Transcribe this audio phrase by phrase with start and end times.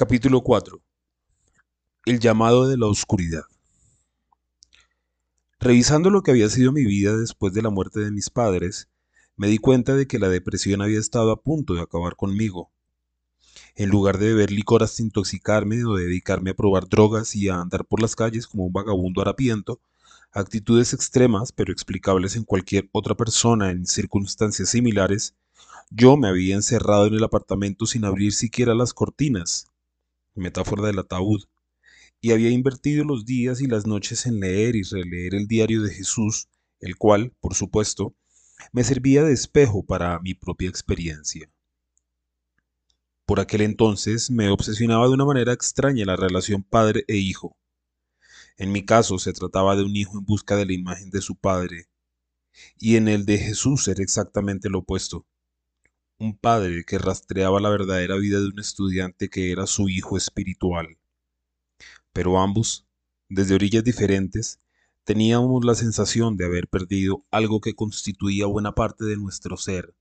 [0.00, 0.80] Capítulo 4.
[2.06, 3.42] El llamado de la oscuridad.
[5.58, 8.88] Revisando lo que había sido mi vida después de la muerte de mis padres,
[9.36, 12.70] me di cuenta de que la depresión había estado a punto de acabar conmigo.
[13.74, 17.84] En lugar de beber licor hasta intoxicarme o dedicarme a probar drogas y a andar
[17.84, 19.82] por las calles como un vagabundo harapiento,
[20.32, 25.34] actitudes extremas pero explicables en cualquier otra persona en circunstancias similares,
[25.90, 29.69] yo me había encerrado en el apartamento sin abrir siquiera las cortinas,
[30.34, 31.44] metáfora del ataúd,
[32.20, 35.92] y había invertido los días y las noches en leer y releer el diario de
[35.92, 36.48] Jesús,
[36.80, 38.14] el cual, por supuesto,
[38.72, 41.50] me servía de espejo para mi propia experiencia.
[43.24, 47.56] Por aquel entonces me obsesionaba de una manera extraña la relación padre e hijo.
[48.56, 51.36] En mi caso se trataba de un hijo en busca de la imagen de su
[51.36, 51.88] padre,
[52.76, 55.26] y en el de Jesús era exactamente lo opuesto
[56.20, 60.98] un padre que rastreaba la verdadera vida de un estudiante que era su hijo espiritual.
[62.12, 62.86] Pero ambos,
[63.30, 64.60] desde orillas diferentes,
[65.04, 69.94] teníamos la sensación de haber perdido algo que constituía buena parte de nuestro ser,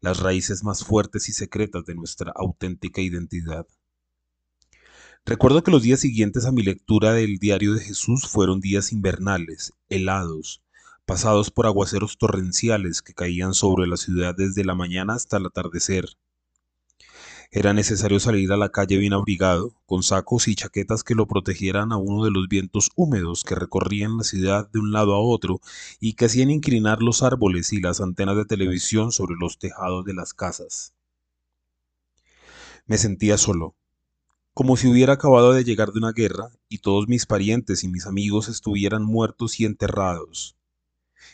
[0.00, 3.64] las raíces más fuertes y secretas de nuestra auténtica identidad.
[5.24, 9.72] Recuerdo que los días siguientes a mi lectura del diario de Jesús fueron días invernales,
[9.88, 10.63] helados,
[11.04, 16.16] pasados por aguaceros torrenciales que caían sobre la ciudad desde la mañana hasta el atardecer.
[17.50, 21.92] Era necesario salir a la calle bien abrigado, con sacos y chaquetas que lo protegieran
[21.92, 25.60] a uno de los vientos húmedos que recorrían la ciudad de un lado a otro
[26.00, 30.14] y que hacían inclinar los árboles y las antenas de televisión sobre los tejados de
[30.14, 30.94] las casas.
[32.86, 33.76] Me sentía solo,
[34.52, 38.06] como si hubiera acabado de llegar de una guerra y todos mis parientes y mis
[38.06, 40.56] amigos estuvieran muertos y enterrados.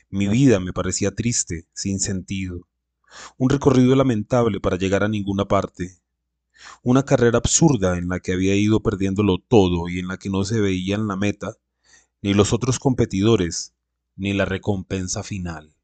[0.08, 2.66] Mi vida me parecía triste, sin sentido.
[3.36, 5.98] Un recorrido lamentable para llegar a ninguna parte.
[6.82, 10.44] Una carrera absurda en la que había ido perdiéndolo todo y en la que no
[10.44, 11.56] se veían la meta,
[12.22, 13.74] ni los otros competidores,
[14.16, 15.74] ni la recompensa final.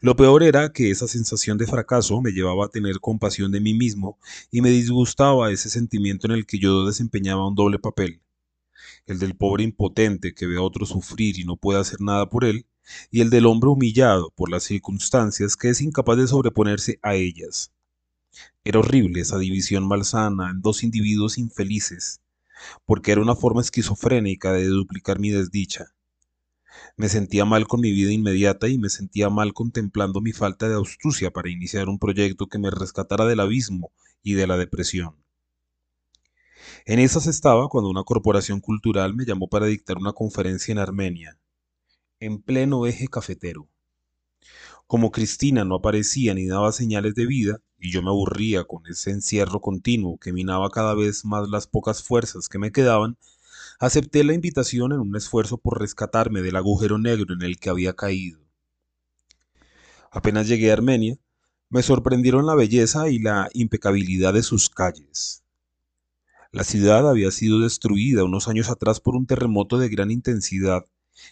[0.00, 3.74] Lo peor era que esa sensación de fracaso me llevaba a tener compasión de mí
[3.74, 4.18] mismo
[4.50, 8.20] y me disgustaba ese sentimiento en el que yo desempeñaba un doble papel,
[9.06, 12.44] el del pobre impotente que ve a otro sufrir y no puede hacer nada por
[12.44, 12.66] él,
[13.10, 17.72] y el del hombre humillado por las circunstancias que es incapaz de sobreponerse a ellas.
[18.64, 22.20] Era horrible esa división malsana en dos individuos infelices,
[22.84, 25.86] porque era una forma esquizofrénica de duplicar mi desdicha.
[26.96, 30.80] Me sentía mal con mi vida inmediata y me sentía mal contemplando mi falta de
[30.80, 33.92] astucia para iniciar un proyecto que me rescatara del abismo
[34.22, 35.14] y de la depresión.
[36.84, 41.38] En esas estaba cuando una corporación cultural me llamó para dictar una conferencia en Armenia
[42.20, 43.68] en pleno eje cafetero.
[44.86, 49.10] Como Cristina no aparecía ni daba señales de vida, y yo me aburría con ese
[49.10, 53.18] encierro continuo que minaba cada vez más las pocas fuerzas que me quedaban,
[53.78, 57.94] acepté la invitación en un esfuerzo por rescatarme del agujero negro en el que había
[57.94, 58.40] caído.
[60.10, 61.18] Apenas llegué a Armenia,
[61.68, 65.42] me sorprendieron la belleza y la impecabilidad de sus calles.
[66.56, 70.86] La ciudad había sido destruida unos años atrás por un terremoto de gran intensidad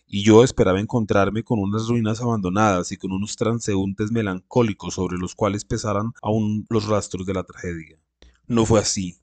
[0.07, 5.35] y yo esperaba encontrarme con unas ruinas abandonadas y con unos transeúntes melancólicos sobre los
[5.35, 7.99] cuales pesaran aún los rastros de la tragedia.
[8.47, 9.17] No fue así.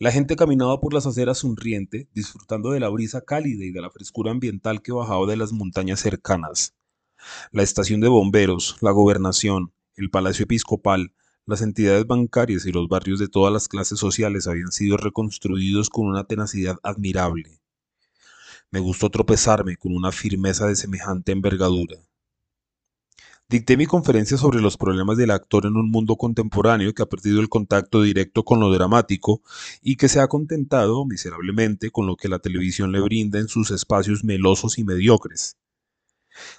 [0.00, 3.90] La gente caminaba por las aceras sonriente, disfrutando de la brisa cálida y de la
[3.90, 6.74] frescura ambiental que bajaba de las montañas cercanas.
[7.52, 11.14] La estación de bomberos, la gobernación, el palacio episcopal,
[11.46, 16.06] las entidades bancarias y los barrios de todas las clases sociales habían sido reconstruidos con
[16.06, 17.60] una tenacidad admirable.
[18.70, 21.96] Me gustó tropezarme con una firmeza de semejante envergadura.
[23.48, 27.38] Dicté mi conferencia sobre los problemas del actor en un mundo contemporáneo que ha perdido
[27.40, 29.42] el contacto directo con lo dramático
[29.82, 33.70] y que se ha contentado miserablemente con lo que la televisión le brinda en sus
[33.70, 35.58] espacios melosos y mediocres.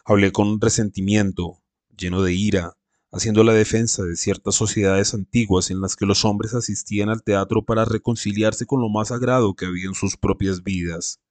[0.06, 1.64] Hablé con resentimiento,
[1.98, 2.76] lleno de ira,
[3.13, 7.63] haciendo la defensa de ciertas sociedades antiguas en las que los hombres asistían al teatro
[7.63, 11.21] para reconciliarse con lo más sagrado que había en sus propias vidas.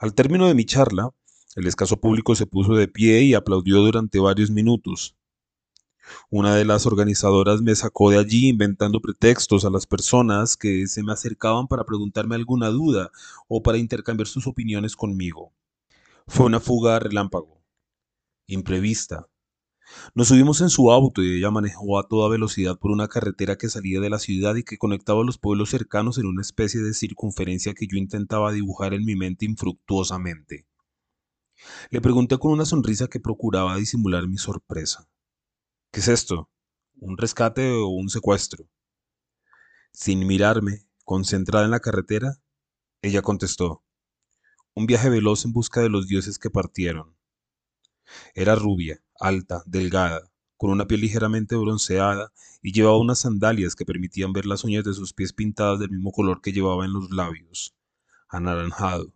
[0.00, 1.10] Al término de mi charla,
[1.56, 5.14] el escaso público se puso de pie y aplaudió durante varios minutos.
[6.30, 11.02] Una de las organizadoras me sacó de allí inventando pretextos a las personas que se
[11.02, 13.10] me acercaban para preguntarme alguna duda
[13.46, 15.52] o para intercambiar sus opiniones conmigo.
[16.26, 17.62] Fue una fuga relámpago,
[18.46, 19.28] imprevista,
[20.14, 23.68] nos subimos en su auto y ella manejó a toda velocidad por una carretera que
[23.68, 27.74] salía de la ciudad y que conectaba los pueblos cercanos en una especie de circunferencia
[27.74, 30.66] que yo intentaba dibujar en mi mente infructuosamente.
[31.90, 35.08] Le pregunté con una sonrisa que procuraba disimular mi sorpresa.
[35.90, 36.50] ¿Qué es esto?
[36.96, 38.68] ¿Un rescate o un secuestro?
[39.92, 42.38] Sin mirarme, concentrada en la carretera,
[43.02, 43.84] ella contestó,
[44.74, 47.14] un viaje veloz en busca de los dioses que partieron.
[48.34, 52.32] Era rubia, alta, delgada, con una piel ligeramente bronceada
[52.62, 56.12] y llevaba unas sandalias que permitían ver las uñas de sus pies pintadas del mismo
[56.12, 57.74] color que llevaba en los labios,
[58.28, 59.12] anaranjado.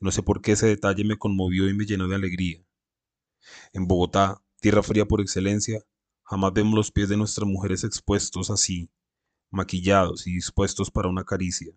[0.00, 2.64] No sé por qué ese detalle me conmovió y me llenó de alegría.
[3.72, 5.82] En Bogotá, tierra fría por excelencia,
[6.22, 8.90] jamás vemos los pies de nuestras mujeres expuestos así,
[9.50, 11.72] maquillados y dispuestos para una caricia.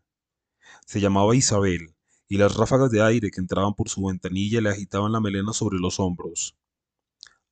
[0.86, 1.96] Se llamaba Isabel,
[2.30, 5.80] y las ráfagas de aire que entraban por su ventanilla le agitaban la melena sobre
[5.80, 6.56] los hombros.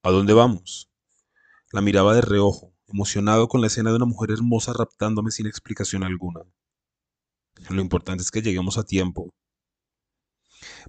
[0.04, 0.90] ¿A dónde vamos?
[1.72, 6.04] La miraba de reojo, emocionado con la escena de una mujer hermosa raptándome sin explicación
[6.04, 6.42] alguna.
[7.70, 9.34] Lo importante es que lleguemos a tiempo.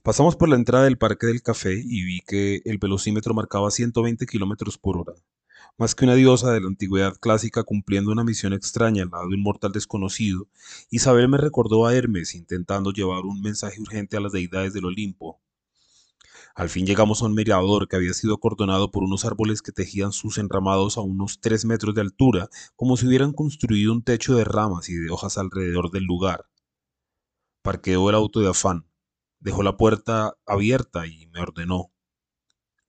[0.02, 4.26] Pasamos por la entrada del Parque del Café y vi que el velocímetro marcaba 120
[4.26, 5.14] kilómetros por hora
[5.78, 9.37] más que una diosa de la antigüedad clásica cumpliendo una misión extraña al lado de
[9.37, 10.49] un mortal desconocido,
[10.90, 15.40] Isabel me recordó a Hermes intentando llevar un mensaje urgente a las deidades del Olimpo.
[16.58, 20.10] Al fin llegamos a un mirador que había sido acordonado por unos árboles que tejían
[20.10, 24.43] sus enramados a unos tres metros de altura, como si hubieran construido un techo de
[24.43, 26.46] ramas y de hojas alrededor del lugar.
[27.62, 28.88] Parqueó el auto de afán,
[29.38, 31.93] dejó la puerta abierta y me ordenó.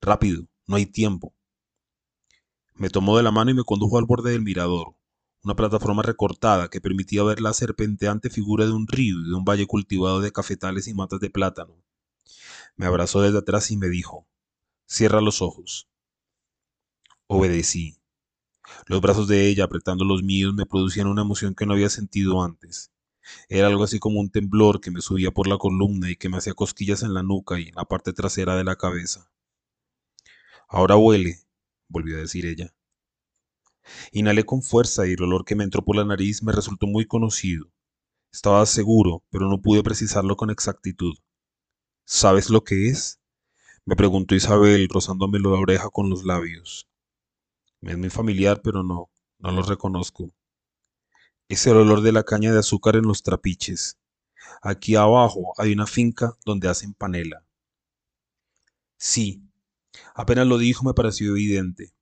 [0.02, 1.36] Rápido, no hay tiempo.
[2.80, 4.96] Me tomó de la mano y me condujo al borde del mirador,
[5.44, 9.44] una plataforma recortada que permitía ver la serpenteante figura de un río y de un
[9.44, 11.76] valle cultivado de cafetales y matas de plátano.
[12.78, 14.26] Me abrazó desde atrás y me dijo,
[14.86, 15.90] cierra los ojos.
[17.28, 17.98] Obedecí.
[18.86, 22.42] Los brazos de ella apretando los míos me producían una emoción que no había sentido
[22.42, 22.94] antes.
[23.50, 26.38] Era algo así como un temblor que me subía por la columna y que me
[26.38, 29.30] hacía cosquillas en la nuca y en la parte trasera de la cabeza.
[30.70, 31.42] Ahora huele,
[31.90, 32.74] volvió a decir ella.
[34.12, 37.06] Inhalé con fuerza y el olor que me entró por la nariz me resultó muy
[37.06, 37.66] conocido.
[38.32, 41.16] Estaba seguro, pero no pude precisarlo con exactitud.
[42.06, 43.20] ¿Sabes lo que es?
[43.86, 46.88] me preguntó Isabel, rozándome la oreja con los labios.
[47.82, 49.10] Me es muy familiar, pero no,
[49.40, 50.30] no lo reconozco.
[51.48, 53.98] Es el olor de la caña de azúcar en los trapiches.
[54.62, 57.44] Aquí abajo hay una finca donde hacen panela.
[58.98, 59.49] Sí,
[60.16, 61.94] Apenas lo dijo me pareció evidente.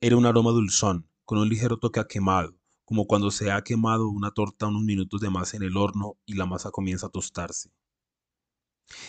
[0.00, 4.08] Era un aroma dulzón, con un ligero toque a quemado, como cuando se ha quemado
[4.08, 7.70] una torta unos minutos de más en el horno y la masa comienza a tostarse.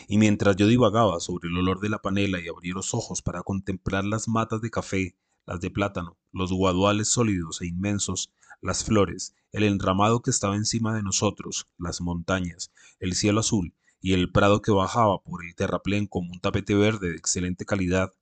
[0.08, 3.44] Y mientras yo divagaba sobre el olor de la panela y abrí los ojos para
[3.44, 8.32] contemplar las matas de café, las de plátano, los guaduales sólidos e inmensos,
[8.62, 13.74] las flores, el enramado que estaba encima de nosotros, las montañas, el cielo azul
[14.06, 18.14] y el prado que bajaba por el terraplén como un tapete verde de excelente calidad,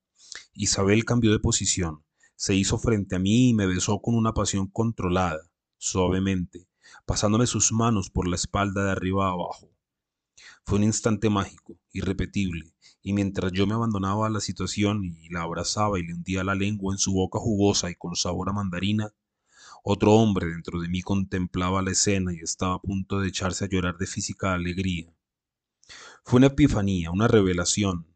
[0.53, 2.06] Isabel cambió de posición,
[2.38, 5.41] se hizo frente a mí y me besó con una pasión controlada,
[5.77, 6.69] suavemente,
[7.06, 9.74] pasándome sus manos por la espalda de arriba a abajo.
[10.63, 12.71] Fue un instante mágico, irrepetible,
[13.01, 16.56] y mientras yo me abandonaba a la situación y la abrazaba y le hundía la
[16.56, 19.13] lengua en su boca jugosa y con sabor a mandarina,
[19.83, 23.68] otro hombre dentro de mí contemplaba la escena y estaba a punto de echarse a
[23.68, 25.13] llorar de física alegría.
[26.24, 28.08] Fue una epifanía, una revelación.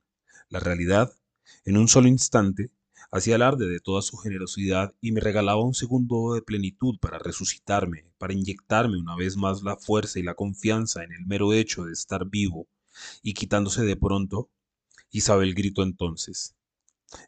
[0.50, 1.14] La realidad,
[1.66, 2.72] en un solo instante,
[3.12, 8.06] hacía alarde de toda su generosidad y me regalaba un segundo de plenitud para resucitarme,
[8.18, 11.94] para inyectarme una vez más la fuerza y la confianza en el mero hecho de
[11.94, 12.68] estar vivo,
[13.22, 14.50] y quitándose de pronto,
[15.12, 16.56] Isabel gritó entonces,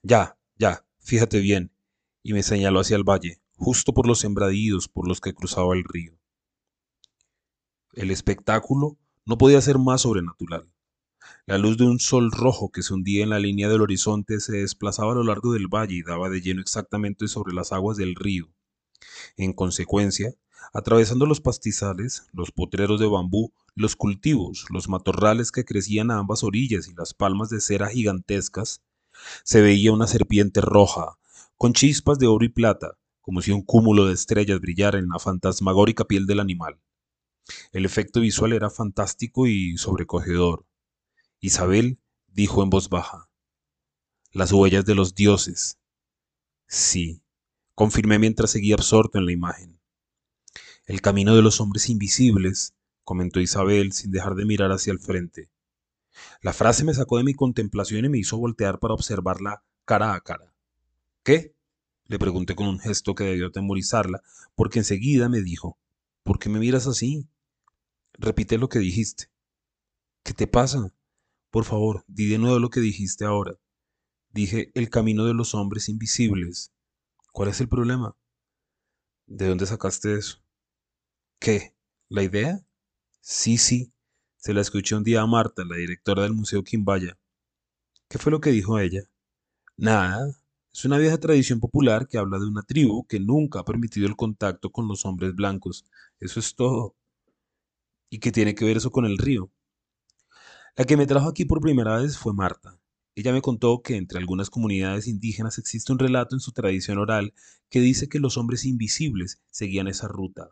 [0.01, 1.71] Ya, ya, fíjate bien,
[2.23, 5.83] y me señaló hacia el valle, justo por los sembradíos por los que cruzaba el
[5.83, 6.17] río.
[7.93, 10.69] El espectáculo no podía ser más sobrenatural.
[11.45, 14.57] La luz de un sol rojo que se hundía en la línea del horizonte se
[14.57, 18.15] desplazaba a lo largo del valle y daba de lleno exactamente sobre las aguas del
[18.15, 18.49] río.
[19.37, 20.33] En consecuencia,
[20.73, 26.43] atravesando los pastizales, los potreros de bambú, los cultivos, los matorrales que crecían a ambas
[26.43, 28.81] orillas y las palmas de cera gigantescas,
[29.43, 31.17] se veía una serpiente roja,
[31.57, 35.19] con chispas de oro y plata, como si un cúmulo de estrellas brillara en la
[35.19, 36.79] fantasmagórica piel del animal.
[37.71, 40.65] El efecto visual era fantástico y sobrecogedor.
[41.41, 43.29] Isabel dijo en voz baja,
[44.31, 45.79] las huellas de los dioses.
[46.67, 47.21] Sí,
[47.75, 49.79] confirmé mientras seguía absorto en la imagen.
[50.85, 55.49] El camino de los hombres invisibles, comentó Isabel sin dejar de mirar hacia el frente.
[56.41, 60.21] La frase me sacó de mi contemplación y me hizo voltear para observarla cara a
[60.21, 60.53] cara.
[61.23, 61.55] ¿Qué?
[62.05, 64.21] Le pregunté con un gesto que debió atemorizarla,
[64.55, 65.77] porque enseguida me dijo,
[66.23, 67.27] ¿por qué me miras así?
[68.13, 69.29] Repite lo que dijiste.
[70.23, 70.91] ¿Qué te pasa?
[71.51, 73.55] Por favor, di de nuevo lo que dijiste ahora.
[74.31, 76.71] Dije el camino de los hombres invisibles.
[77.31, 78.15] ¿Cuál es el problema?
[79.27, 80.43] ¿De dónde sacaste eso?
[81.39, 81.75] ¿Qué?
[82.09, 82.65] ¿La idea?
[83.21, 83.93] Sí, sí.
[84.37, 87.17] Se la escuché un día a Marta, la directora del Museo Quimbaya.
[88.09, 89.03] ¿Qué fue lo que dijo ella?
[89.77, 90.35] Nada.
[90.73, 94.15] Es una vieja tradición popular que habla de una tribu que nunca ha permitido el
[94.15, 95.85] contacto con los hombres blancos.
[96.19, 96.95] Eso es todo.
[98.11, 99.49] ¿Y qué tiene que ver eso con el río?
[100.79, 102.79] La que me trajo aquí por primera vez fue Marta.
[103.13, 107.33] Ella me contó que entre algunas comunidades indígenas existe un relato en su tradición oral
[107.69, 110.51] que dice que los hombres invisibles seguían esa ruta,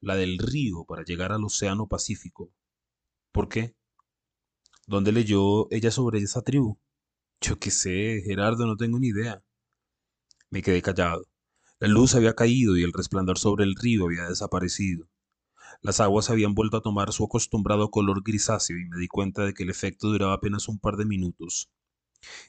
[0.00, 2.50] la del río para llegar al Océano Pacífico.
[3.30, 3.76] ¿Por qué?
[4.88, 6.80] ¿Dónde leyó ella sobre esa tribu?
[7.40, 9.44] Yo qué sé, Gerardo, no tengo ni idea.
[10.50, 11.28] Me quedé callado.
[11.78, 15.06] La luz había caído y el resplandor sobre el río había desaparecido.
[15.80, 19.54] Las aguas habían vuelto a tomar su acostumbrado color grisáceo y me di cuenta de
[19.54, 21.70] que el efecto duraba apenas un par de minutos.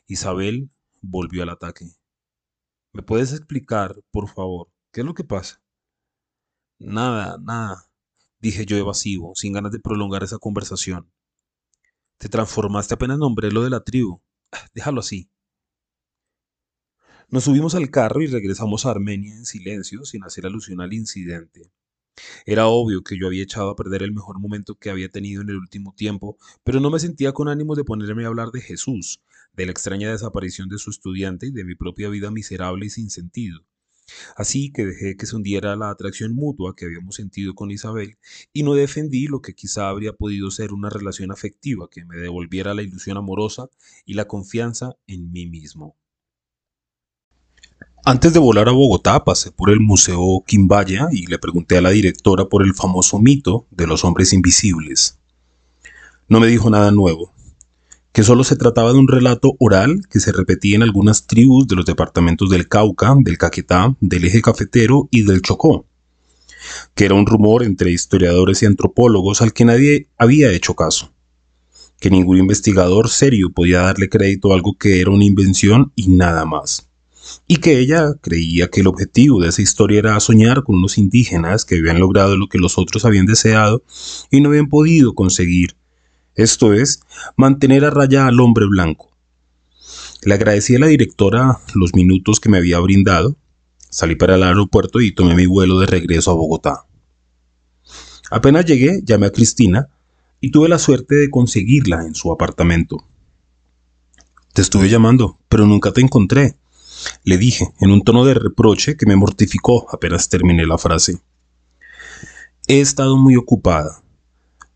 [0.08, 0.72] Isabel
[1.02, 1.86] volvió al ataque.
[2.92, 5.62] ¿Me puedes explicar, por favor, qué es lo que pasa?
[6.80, 7.92] Nada, nada,
[8.40, 11.12] dije yo evasivo, sin ganas de prolongar esa conversación.
[12.18, 14.22] Te transformaste apenas nombré lo de la tribu.
[14.74, 15.30] Déjalo así.
[17.30, 21.72] Nos subimos al carro y regresamos a Armenia en silencio, sin hacer alusión al incidente.
[22.46, 25.50] Era obvio que yo había echado a perder el mejor momento que había tenido en
[25.50, 29.22] el último tiempo, pero no me sentía con ánimos de ponerme a hablar de Jesús,
[29.54, 33.10] de la extraña desaparición de su estudiante y de mi propia vida miserable y sin
[33.10, 33.66] sentido.
[34.36, 38.18] Así que dejé que se hundiera la atracción mutua que habíamos sentido con Isabel
[38.54, 42.74] y no defendí lo que quizá habría podido ser una relación afectiva que me devolviera
[42.74, 43.70] la ilusión amorosa
[44.06, 45.99] y la confianza en mí mismo.
[48.06, 51.92] Antes de volar a Bogotá pasé por el Museo Quimbaya y le pregunté a la
[51.92, 55.20] directora por el famoso mito de los hombres invisibles.
[56.28, 57.32] No me dijo nada nuevo,
[58.12, 61.76] que solo se trataba de un relato oral que se repetía en algunas tribus de
[61.76, 65.86] los departamentos del Cauca, del Caquetá, del eje cafetero y del Chocó,
[66.96, 71.14] que era un rumor entre historiadores y antropólogos al que nadie había hecho caso,
[72.00, 76.46] que ningún investigador serio podía darle crédito a algo que era una invención y nada
[76.46, 76.89] más,
[77.48, 81.66] y que ella creía que el objetivo de esa historia era soñar con unos indígenas
[81.66, 83.84] que habían logrado lo que los otros habían deseado
[84.30, 85.76] y no habían podido conseguir
[86.40, 87.02] esto es,
[87.36, 89.12] mantener a raya al hombre blanco.
[90.24, 93.36] Le agradecí a la directora los minutos que me había brindado,
[93.90, 96.86] salí para el aeropuerto y tomé mi vuelo de regreso a Bogotá.
[98.32, 99.90] Apenas llegué, llamé a Cristina
[100.40, 103.04] y tuve la suerte de conseguirla en su apartamento.
[104.54, 106.56] Te estuve llamando, pero nunca te encontré,
[107.24, 111.20] le dije en un tono de reproche que me mortificó apenas terminé la frase.
[112.68, 114.04] He estado muy ocupada,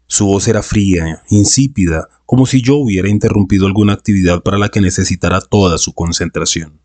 [0.08, 4.82] su voz era fría, insípida, como si yo hubiera interrumpido alguna actividad para la que
[4.82, 6.80] necesitara toda su concentración.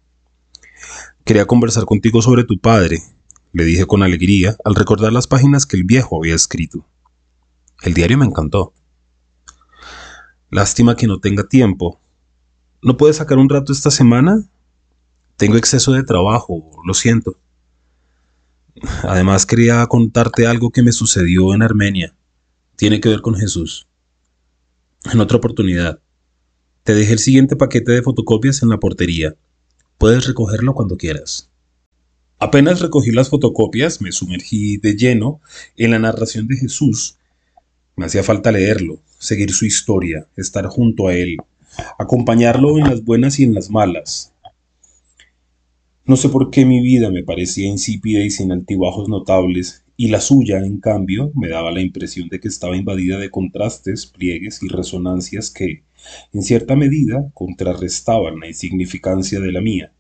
[1.25, 3.03] Quería conversar contigo sobre tu padre,
[3.53, 6.87] le dije con alegría al recordar las páginas que el viejo había escrito.
[7.83, 8.73] El diario me encantó.
[10.51, 12.01] Lástima que no tenga tiempo.
[12.83, 14.49] ¿No puedes sacar un rato esta semana?
[15.39, 17.41] Tengo exceso de trabajo, lo siento.
[19.03, 22.15] Además quería contarte algo que me sucedió en Armenia
[22.79, 23.89] tiene que ver con Jesús.
[25.13, 25.99] En otra oportunidad,
[26.85, 29.35] te dejé el siguiente paquete de fotocopias en la portería.
[29.99, 31.51] Puedes recogerlo cuando quieras.
[32.39, 35.41] Apenas recogí las fotocopias, me sumergí de lleno
[35.77, 37.17] en la narración de Jesús.
[37.97, 41.37] Me hacía falta leerlo, seguir su historia, estar junto a él,
[41.99, 44.33] acompañarlo en las buenas y en las malas.
[46.09, 50.23] No sé por qué mi vida me parecía insípida y sin altibajos notables, y la
[50.23, 54.69] suya, en cambio, me daba la impresión de que estaba invadida de contrastes, pliegues y
[54.69, 55.83] resonancias que,
[56.33, 59.93] en cierta medida, contrarrestaban la insignificancia de la mía.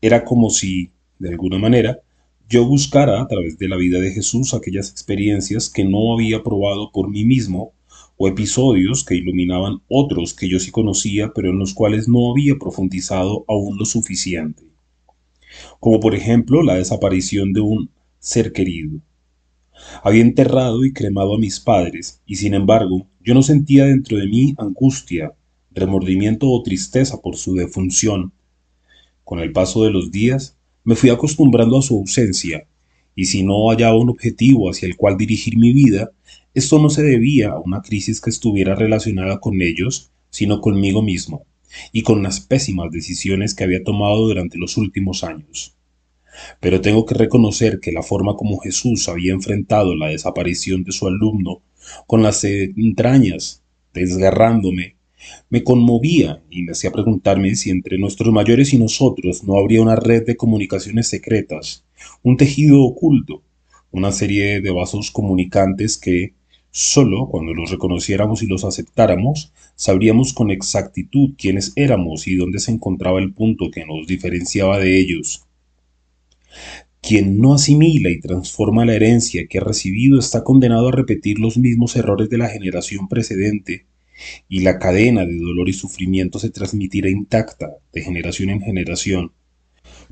[0.00, 2.00] Era como si, de alguna manera,
[2.48, 6.90] yo buscara a través de la vida de Jesús aquellas experiencias que no había probado
[6.92, 7.74] por mí mismo
[8.16, 12.54] o episodios que iluminaban otros que yo sí conocía pero en los cuales no había
[12.58, 14.73] profundizado aún lo suficiente.
[15.80, 19.00] Como por ejemplo la desaparición de un ser querido.
[20.02, 24.26] Había enterrado y cremado a mis padres, y sin embargo yo no sentía dentro de
[24.26, 25.32] mí angustia,
[25.72, 28.32] remordimiento o tristeza por su defunción.
[29.24, 32.66] Con el paso de los días me fui acostumbrando a su ausencia,
[33.16, 36.10] y si no hallaba un objetivo hacia el cual dirigir mi vida,
[36.52, 41.44] esto no se debía a una crisis que estuviera relacionada con ellos, sino conmigo mismo,
[41.92, 45.74] y con las pésimas decisiones que había tomado durante los últimos años.
[46.60, 51.06] Pero tengo que reconocer que la forma como Jesús había enfrentado la desaparición de su
[51.06, 51.62] alumno,
[52.06, 53.62] con las entrañas
[53.92, 54.96] desgarrándome,
[55.48, 59.96] me conmovía y me hacía preguntarme si entre nuestros mayores y nosotros no habría una
[59.96, 61.84] red de comunicaciones secretas,
[62.22, 63.42] un tejido oculto,
[63.90, 66.34] una serie de vasos comunicantes que,
[66.76, 72.72] solo cuando los reconociéramos y los aceptáramos, sabríamos con exactitud quiénes éramos y dónde se
[72.72, 75.44] encontraba el punto que nos diferenciaba de ellos.
[77.00, 81.56] Quien no asimila y transforma la herencia que ha recibido está condenado a repetir los
[81.56, 83.86] mismos errores de la generación precedente,
[84.48, 89.30] y la cadena de dolor y sufrimiento se transmitirá intacta de generación en generación,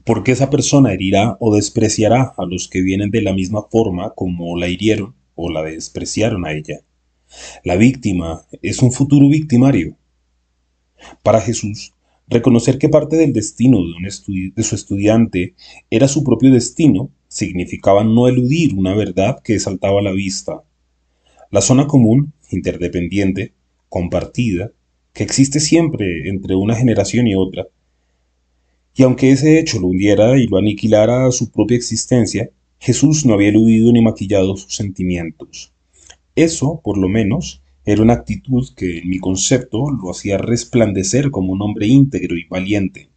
[0.04, 4.56] porque esa persona herirá o despreciará a los que vienen de la misma forma como
[4.56, 6.80] la hirieron o la despreciaron a ella.
[7.64, 9.96] La víctima es un futuro victimario.
[11.22, 11.92] Para Jesús,
[12.28, 15.54] reconocer que parte del destino de, de su estudiante
[15.90, 20.62] era su propio destino significaba no eludir una verdad que saltaba a la vista.
[21.50, 23.52] La zona común, interdependiente,
[23.88, 24.72] compartida,
[25.12, 27.66] que existe siempre entre una generación y otra,
[28.94, 32.50] y aunque ese hecho lo hundiera y lo aniquilara a su propia existencia,
[32.84, 35.72] Jesús no había eludido ni maquillado sus sentimientos.
[36.34, 41.52] Eso, por lo menos, era una actitud que en mi concepto lo hacía resplandecer como
[41.52, 43.08] un hombre íntegro y valiente.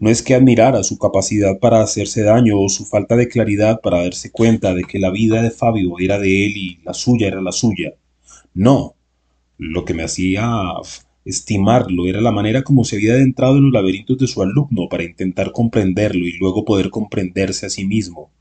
[0.00, 4.02] No es que admirara su capacidad para hacerse daño o su falta de claridad para
[4.02, 7.40] darse cuenta de que la vida de Fabio era de él y la suya era
[7.40, 7.94] la suya.
[8.54, 8.96] No,
[9.56, 10.50] lo que me hacía
[11.24, 15.04] estimarlo era la manera como se había adentrado en los laberintos de su alumno para
[15.04, 18.32] intentar comprenderlo y luego poder comprenderse a sí mismo.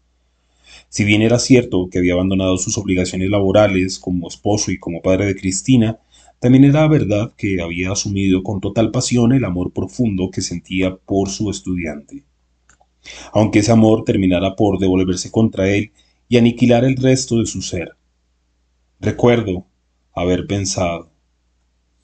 [0.90, 5.26] Si bien era cierto que había abandonado sus obligaciones laborales como esposo y como padre
[5.26, 6.00] de Cristina,
[6.40, 11.30] también era verdad que había asumido con total pasión el amor profundo que sentía por
[11.30, 12.24] su estudiante.
[13.34, 15.92] Aunque ese amor terminara por devolverse contra él
[16.30, 17.96] y aniquilar el resto de su ser.
[19.00, 19.66] Recuerdo
[20.14, 21.12] haber pensado,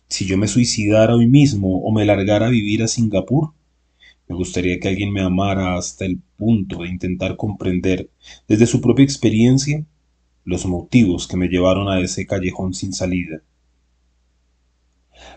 [0.07, 3.51] si yo me suicidara hoy mismo o me largara a vivir a Singapur,
[4.33, 8.09] me gustaría que alguien me amara hasta el punto de intentar comprender,
[8.47, 9.85] desde su propia experiencia,
[10.43, 13.43] los motivos que me llevaron a ese callejón sin salida.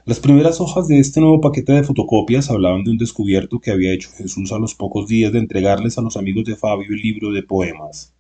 [0.07, 3.93] Las primeras hojas de este nuevo paquete de fotocopias hablaban de un descubierto que había
[3.93, 7.33] hecho Jesús a los pocos días de entregarles a los amigos de Fabio el libro
[7.33, 8.15] de poemas.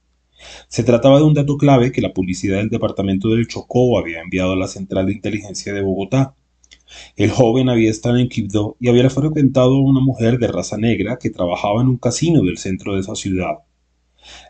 [0.68, 4.52] Se trataba de un dato clave que la publicidad del departamento del Chocó había enviado
[4.52, 6.34] a la Central de Inteligencia de Bogotá,
[7.16, 11.18] el joven había estado en Quibdó y había frecuentado a una mujer de raza negra
[11.18, 13.59] que trabajaba en un casino del centro de esa ciudad.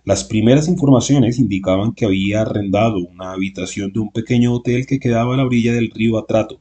[0.05, 5.35] Las primeras informaciones indicaban que había arrendado una habitación de un pequeño hotel que quedaba
[5.35, 6.61] a la orilla del río Atrato,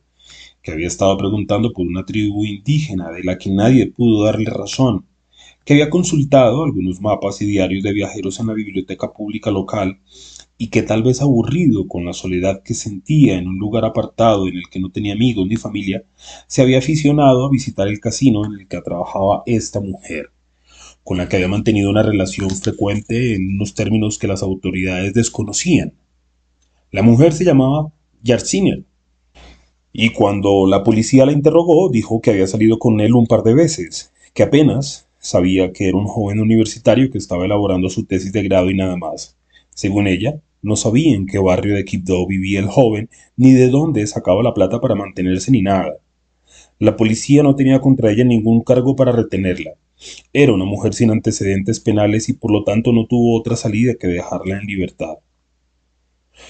[0.61, 5.05] que había estado preguntando por una tribu indígena de la que nadie pudo darle razón,
[5.63, 9.99] que había consultado algunos mapas y diarios de viajeros en la biblioteca pública local
[10.57, 14.55] y que tal vez aburrido con la soledad que sentía en un lugar apartado en
[14.55, 16.03] el que no tenía amigos ni familia,
[16.47, 20.31] se había aficionado a visitar el casino en el que trabajaba esta mujer,
[21.03, 25.93] con la que había mantenido una relación frecuente en unos términos que las autoridades desconocían.
[26.91, 27.91] La mujer se llamaba
[28.23, 28.83] Yarsiner,
[29.97, 33.53] y cuando la policía la interrogó dijo que había salido con él un par de
[33.53, 38.43] veces, que apenas sabía que era un joven universitario que estaba elaborando su tesis de
[38.43, 39.37] grado y nada más.
[39.69, 44.07] Según ella, no sabía en qué barrio de Quibdó vivía el joven, ni de dónde
[44.07, 45.97] sacaba la plata para mantenerse ni nada.
[46.79, 49.75] La policía no tenía contra ella ningún cargo para retenerla.
[50.33, 54.07] Era una mujer sin antecedentes penales y por lo tanto no tuvo otra salida que
[54.07, 55.17] dejarla en libertad.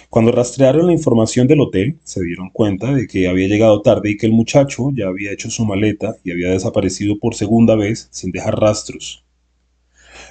[0.10, 4.18] Cuando rastrearon la información del hotel, se dieron cuenta de que había llegado tarde y
[4.18, 8.32] que el muchacho ya había hecho su maleta y había desaparecido por segunda vez sin
[8.32, 9.25] dejar rastros.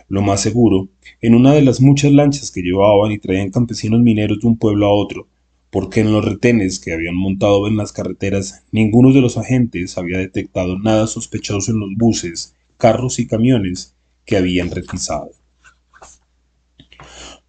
[0.08, 0.88] Lo más seguro
[1.20, 4.86] en una de las muchas lanchas que llevaban y traían campesinos mineros de un pueblo
[4.86, 5.26] a otro,
[5.70, 10.18] porque en los retenes que habían montado en las carreteras ninguno de los agentes había
[10.18, 13.94] detectado nada sospechoso en los buses, carros y camiones
[14.26, 15.30] que habían requisado.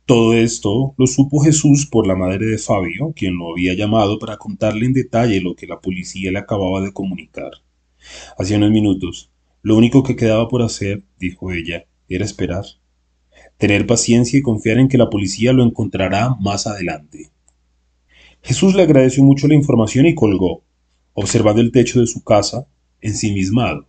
[0.05, 4.37] Todo esto lo supo Jesús por la madre de Fabio, quien lo había llamado para
[4.37, 7.51] contarle en detalle lo que la policía le acababa de comunicar.
[8.37, 9.31] Hacía unos minutos,
[9.63, 12.65] lo único que quedaba por hacer, dijo ella, era esperar
[13.57, 17.31] tener paciencia y confiar en que la policía lo encontrará más adelante.
[18.41, 20.63] Jesús le agradeció mucho la información y colgó,
[21.13, 22.67] observando el techo de su casa,
[23.01, 23.87] ensimismado.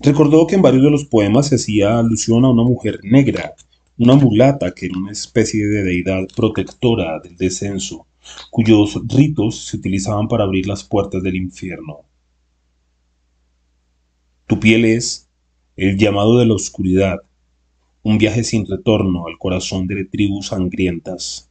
[0.00, 3.54] Recordó que en varios de los poemas se hacía alusión a una mujer negra,
[3.96, 8.06] una mulata que era una especie de deidad protectora del descenso,
[8.50, 12.00] cuyos ritos se utilizaban para abrir las puertas del infierno.
[14.46, 15.28] Tu piel es
[15.76, 17.18] el llamado de la oscuridad,
[18.04, 21.50] un viaje sin retorno al corazón de tribus sangrientas.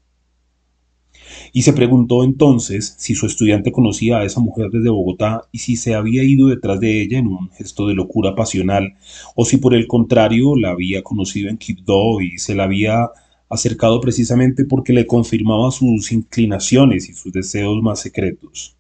[1.52, 5.76] Y se preguntó entonces si su estudiante conocía a esa mujer desde Bogotá y si
[5.76, 8.94] se había ido detrás de ella en un gesto de locura pasional,
[9.36, 13.10] o si por el contrario la había conocido en Quibdó y se la había
[13.50, 18.76] acercado precisamente porque le confirmaba sus inclinaciones y sus deseos más secretos.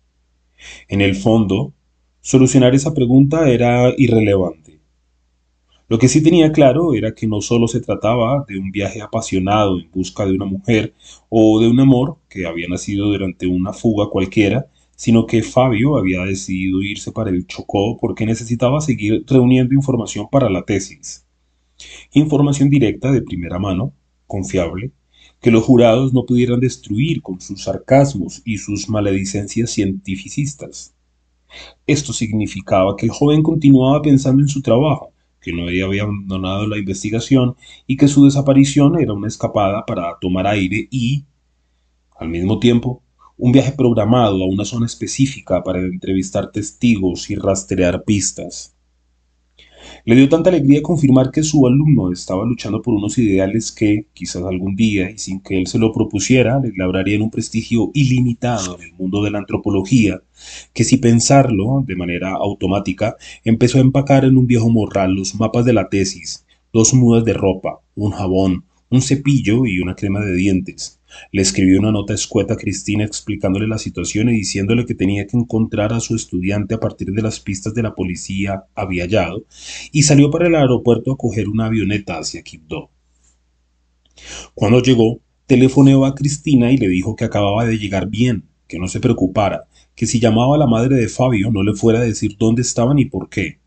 [0.87, 1.73] En el fondo,
[2.21, 4.62] solucionar esa pregunta era irrelevante.
[5.89, 9.79] Lo que sí tenía claro era que no solo se trataba de un viaje apasionado
[9.79, 10.93] en busca de una mujer
[11.29, 16.21] o de un amor que había nacido durante una fuga cualquiera, sino que Fabio había
[16.21, 21.25] decidido irse para el Chocó porque necesitaba seguir reuniendo información para la tesis.
[22.13, 23.93] Información directa de primera mano,
[24.25, 24.91] confiable,
[25.41, 30.95] que los jurados no pudieran destruir con sus sarcasmos y sus maledicencias cientificistas.
[31.85, 35.12] Esto significaba que el joven continuaba pensando en su trabajo,
[35.43, 40.47] que no había abandonado la investigación y que su desaparición era una escapada para tomar
[40.47, 41.25] aire y,
[42.17, 43.03] al mismo tiempo,
[43.37, 48.73] un viaje programado a una zona específica para entrevistar testigos y rastrear pistas.
[50.05, 54.43] Le dio tanta alegría confirmar que su alumno estaba luchando por unos ideales que, quizás
[54.43, 58.87] algún día, y sin que él se lo propusiera, le labrarían un prestigio ilimitado en
[58.87, 60.21] el mundo de la antropología,
[60.73, 65.63] que si pensarlo de manera automática, empezó a empacar en un viejo morral los mapas
[65.63, 70.33] de la tesis, dos mudas de ropa, un jabón, un cepillo y una crema de
[70.35, 70.99] dientes.
[71.31, 75.37] Le escribió una nota escueta a Cristina explicándole la situación y diciéndole que tenía que
[75.37, 79.45] encontrar a su estudiante a partir de las pistas de la policía había hallado,
[79.91, 82.89] y salió para el aeropuerto a coger una avioneta hacia Quibdó.
[84.53, 88.87] Cuando llegó, telefoneó a Cristina y le dijo que acababa de llegar bien, que no
[88.87, 92.37] se preocupara, que si llamaba a la madre de Fabio no le fuera a decir
[92.37, 93.59] dónde estaba ni por qué,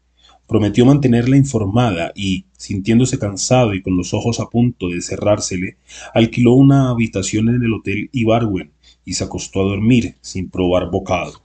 [0.47, 5.77] Prometió mantenerla informada y, sintiéndose cansado y con los ojos a punto de cerrársele,
[6.15, 8.71] alquiló una habitación en el Hotel Ibarwen
[9.05, 11.43] y se acostó a dormir sin probar bocado.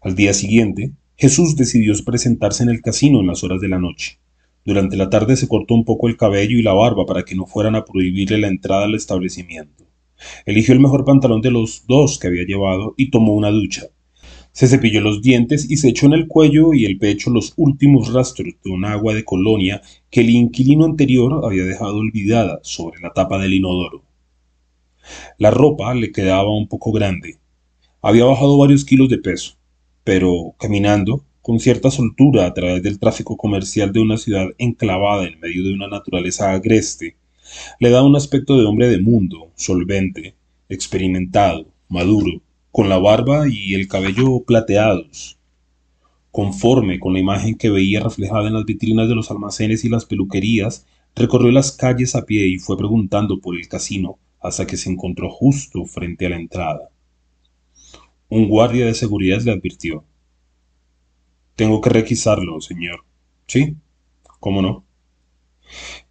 [0.00, 4.18] Al día siguiente, Jesús decidió presentarse en el casino en las horas de la noche.
[4.64, 7.46] Durante la tarde se cortó un poco el cabello y la barba para que no
[7.46, 9.84] fueran a prohibirle la entrada al establecimiento.
[10.46, 13.86] Eligió el mejor pantalón de los dos que había llevado y tomó una ducha,
[14.52, 18.12] se cepilló los dientes y se echó en el cuello y el pecho los últimos
[18.12, 23.12] rastros de un agua de colonia que el inquilino anterior había dejado olvidada sobre la
[23.12, 24.02] tapa del inodoro.
[25.38, 27.38] La ropa le quedaba un poco grande.
[28.02, 29.56] Había bajado varios kilos de peso,
[30.04, 35.40] pero caminando con cierta soltura a través del tráfico comercial de una ciudad enclavada en
[35.40, 37.16] medio de una naturaleza agreste,
[37.80, 40.36] le da un aspecto de hombre de mundo, solvente,
[40.68, 42.40] experimentado, maduro,
[42.72, 45.38] con la barba y el cabello plateados.
[46.30, 50.06] Conforme con la imagen que veía reflejada en las vitrinas de los almacenes y las
[50.06, 54.90] peluquerías, recorrió las calles a pie y fue preguntando por el casino hasta que se
[54.90, 56.88] encontró justo frente a la entrada.
[58.30, 60.04] Un guardia de seguridad le advirtió.
[61.54, 63.04] Tengo que requisarlo, señor.
[63.46, 63.76] ¿Sí?
[64.40, 64.84] ¿Cómo no?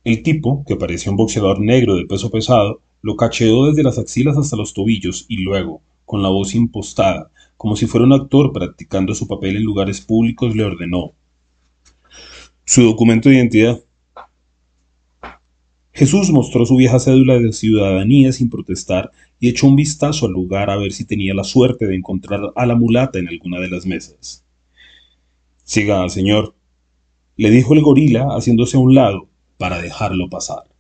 [0.03, 4.37] El tipo, que parecía un boxeador negro de peso pesado, lo cacheó desde las axilas
[4.37, 9.15] hasta los tobillos y luego, con la voz impostada, como si fuera un actor practicando
[9.15, 11.13] su papel en lugares públicos, le ordenó
[12.65, 13.81] su documento de identidad.
[15.93, 20.69] Jesús mostró su vieja cédula de ciudadanía sin protestar y echó un vistazo al lugar
[20.69, 23.85] a ver si tenía la suerte de encontrar a la mulata en alguna de las
[23.85, 24.43] mesas.
[25.63, 26.55] Siga, señor,
[27.37, 30.70] le dijo el gorila haciéndose a un lado para dejarlo pasar.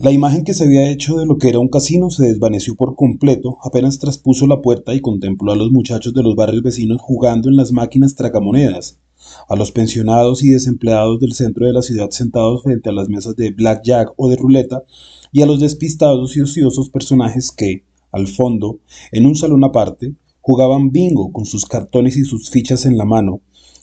[0.00, 2.94] La imagen que se había hecho de lo que era un casino se desvaneció por
[2.94, 7.48] completo apenas traspuso la puerta y contempló a los muchachos de los barrios vecinos jugando
[7.48, 9.00] en las máquinas tragamonedas,
[9.48, 13.34] a los pensionados y desempleados del centro de la ciudad sentados frente a las mesas
[13.34, 14.84] de blackjack o de ruleta,
[15.32, 17.82] y a los despistados y ociosos personajes que,
[18.12, 18.78] al fondo,
[19.10, 23.40] en un salón aparte, jugaban bingo con sus cartones y sus fichas en la mano,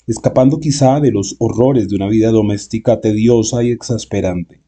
[0.08, 4.65] escapando quizá de los horrores de una vida doméstica tediosa y exasperante.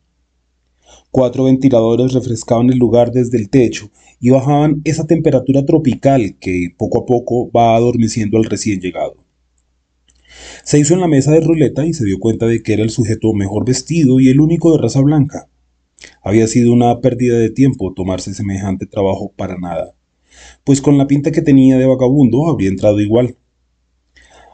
[1.17, 7.01] Cuatro ventiladores refrescaban el lugar desde el techo y bajaban esa temperatura tropical que poco
[7.01, 9.15] a poco va adormeciendo al recién llegado.
[10.63, 12.91] Se hizo en la mesa de ruleta y se dio cuenta de que era el
[12.91, 15.47] sujeto mejor vestido y el único de raza blanca.
[16.21, 19.95] Había sido una pérdida de tiempo tomarse semejante trabajo para nada,
[20.63, 23.35] pues con la pinta que tenía de vagabundo habría entrado igual.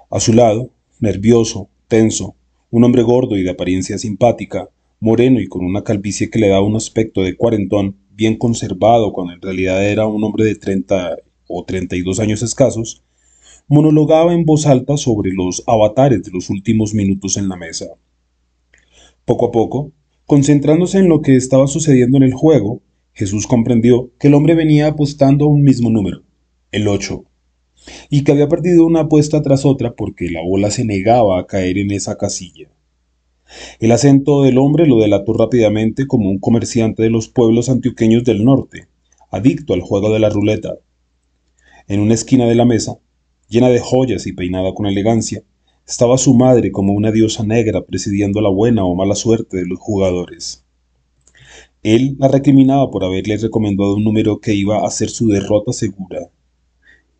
[0.09, 0.69] A su lado,
[1.01, 2.35] nervioso, tenso,
[2.71, 4.69] un hombre gordo y de apariencia simpática,
[5.03, 9.33] moreno y con una calvicie que le daba un aspecto de cuarentón, bien conservado cuando
[9.33, 13.03] en realidad era un hombre de 30 o 32 años escasos,
[13.67, 17.87] monologaba en voz alta sobre los avatares de los últimos minutos en la mesa.
[19.25, 19.91] Poco a poco,
[20.25, 24.87] concentrándose en lo que estaba sucediendo en el juego, Jesús comprendió que el hombre venía
[24.87, 26.23] apostando a un mismo número,
[26.71, 27.25] el 8,
[28.09, 31.77] y que había perdido una apuesta tras otra porque la bola se negaba a caer
[31.77, 32.72] en esa casilla.
[33.79, 38.43] El acento del hombre lo delató rápidamente como un comerciante de los pueblos antioqueños del
[38.45, 38.87] norte,
[39.31, 40.75] adicto al juego de la ruleta.
[41.87, 42.97] En una esquina de la mesa,
[43.49, 45.43] llena de joyas y peinada con elegancia,
[45.87, 49.79] estaba su madre como una diosa negra presidiendo la buena o mala suerte de los
[49.79, 50.63] jugadores.
[51.83, 56.29] Él la recriminaba por haberle recomendado un número que iba a ser su derrota segura.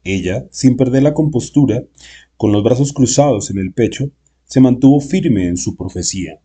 [0.06, 1.84] Ella, sin perder la compostura,
[2.38, 4.10] con los brazos cruzados en el pecho,
[4.46, 6.40] se mantuvo firme en su profecía.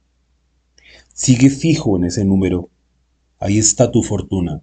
[1.12, 2.70] Sigue fijo en ese número.
[3.38, 4.62] Ahí está tu fortuna.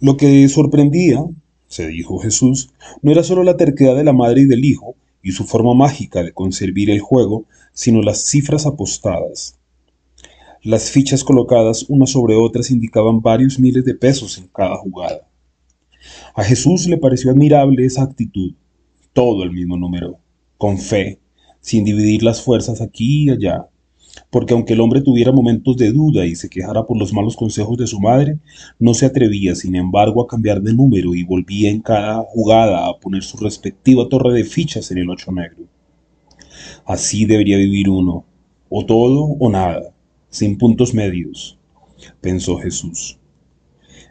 [0.00, 1.24] Lo que sorprendía,
[1.68, 2.70] se dijo Jesús,
[3.02, 6.22] no era solo la terquedad de la madre y del hijo y su forma mágica
[6.22, 9.58] de conservar el juego, sino las cifras apostadas.
[10.62, 15.28] Las fichas colocadas unas sobre otras indicaban varios miles de pesos en cada jugada.
[16.34, 18.54] A Jesús le pareció admirable esa actitud,
[19.12, 20.18] todo el mismo número,
[20.58, 21.18] con fe,
[21.62, 23.68] sin dividir las fuerzas aquí y allá,
[24.28, 27.78] porque aunque el hombre tuviera momentos de duda y se quejara por los malos consejos
[27.78, 28.38] de su madre,
[28.78, 32.98] no se atrevía, sin embargo, a cambiar de número y volvía en cada jugada a
[32.98, 35.64] poner su respectiva torre de fichas en el ocho negro.
[36.84, 38.26] Así debería vivir uno,
[38.68, 39.94] o todo o nada,
[40.28, 41.58] sin puntos medios,
[42.20, 43.18] pensó Jesús.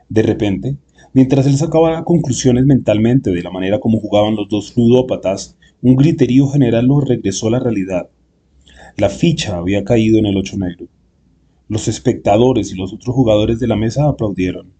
[0.10, 0.78] De repente,
[1.14, 6.48] Mientras él sacaba conclusiones mentalmente de la manera como jugaban los dos ludópatas, un griterío
[6.48, 8.10] general lo regresó a la realidad.
[8.98, 10.88] La ficha había caído en el ocho negro.
[11.68, 14.74] Los espectadores y los otros jugadores de la mesa aplaudieron.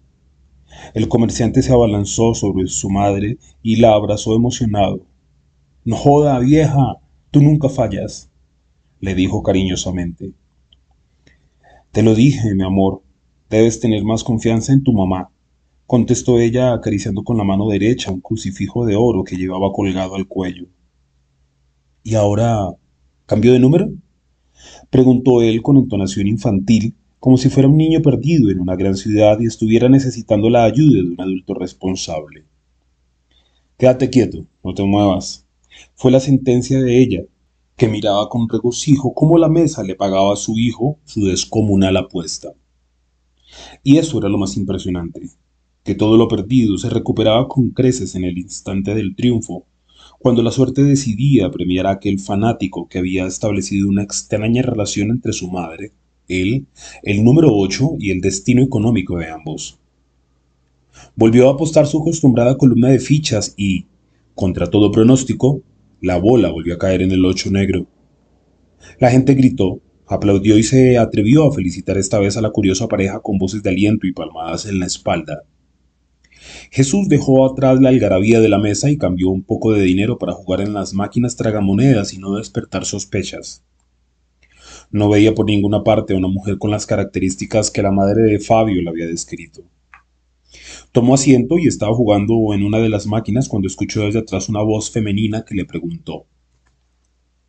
[0.94, 5.06] El comerciante se abalanzó sobre su madre y la abrazó emocionado.
[5.84, 6.98] No joda, vieja,
[7.30, 8.30] tú nunca fallas,
[9.00, 10.32] le dijo cariñosamente.
[11.90, 13.02] Te lo dije, mi amor,
[13.50, 15.30] debes tener más confianza en tu mamá
[15.92, 20.26] contestó ella acariciando con la mano derecha un crucifijo de oro que llevaba colgado al
[20.26, 20.64] cuello.
[22.02, 22.68] ¿Y ahora
[23.26, 23.90] cambio de número?
[24.90, 29.38] preguntó él con entonación infantil, como si fuera un niño perdido en una gran ciudad
[29.40, 32.44] y estuviera necesitando la ayuda de un adulto responsable.
[33.78, 35.46] Quédate quieto, no te muevas.
[35.94, 37.22] Fue la sentencia de ella,
[37.76, 42.52] que miraba con regocijo cómo la mesa le pagaba a su hijo su descomunal apuesta.
[43.82, 45.30] Y eso era lo más impresionante
[45.84, 49.66] que todo lo perdido se recuperaba con creces en el instante del triunfo,
[50.22, 55.32] cuando la suerte decidía premiar a aquel fanático que había establecido una extraña relación entre
[55.32, 55.92] su madre,
[56.28, 56.66] él,
[57.02, 59.78] el número 8 y el destino económico de ambos.
[61.16, 63.86] Volvió a apostar su acostumbrada columna de fichas y,
[64.34, 65.60] contra todo pronóstico,
[66.00, 67.86] la bola volvió a caer en el 8 negro.
[69.00, 73.20] La gente gritó, aplaudió y se atrevió a felicitar esta vez a la curiosa pareja
[73.20, 75.42] con voces de aliento y palmadas en la espalda.
[76.70, 80.32] Jesús dejó atrás la algarabía de la mesa y cambió un poco de dinero para
[80.32, 83.64] jugar en las máquinas tragamonedas y no despertar sospechas.
[84.90, 88.38] No veía por ninguna parte a una mujer con las características que la madre de
[88.38, 89.62] Fabio le había descrito.
[90.92, 94.60] Tomó asiento y estaba jugando en una de las máquinas cuando escuchó desde atrás una
[94.60, 96.26] voz femenina que le preguntó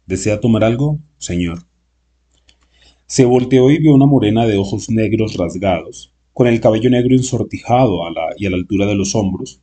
[0.05, 1.65] ¿Desea tomar algo, señor?
[3.05, 8.05] Se volteó y vio una morena de ojos negros rasgados, con el cabello negro ensortijado
[8.05, 9.61] a la, y a la altura de los hombros,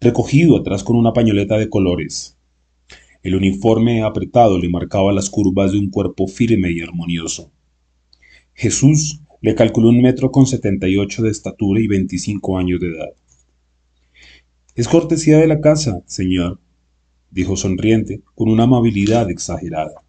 [0.00, 2.36] recogido atrás con una pañoleta de colores.
[3.22, 7.50] El uniforme apretado le marcaba las curvas de un cuerpo firme y armonioso.
[8.52, 12.88] Jesús le calculó un metro con setenta y ocho de estatura y veinticinco años de
[12.88, 13.12] edad.
[14.74, 16.60] Es cortesía de la casa, señor,
[17.30, 20.02] dijo sonriente, con una amabilidad exagerada.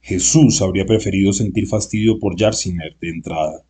[0.00, 3.64] Jesús habría preferido sentir fastidio por Jarsimer de entrada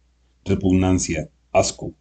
[0.45, 1.95] repugnancia, asco,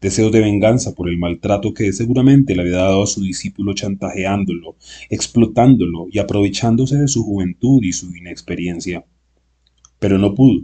[0.00, 4.76] deseos de venganza por el maltrato que seguramente le había dado a su discípulo chantajeándolo,
[5.08, 9.04] explotándolo y aprovechándose de su juventud y su inexperiencia.
[9.98, 10.60] Pero no pudo.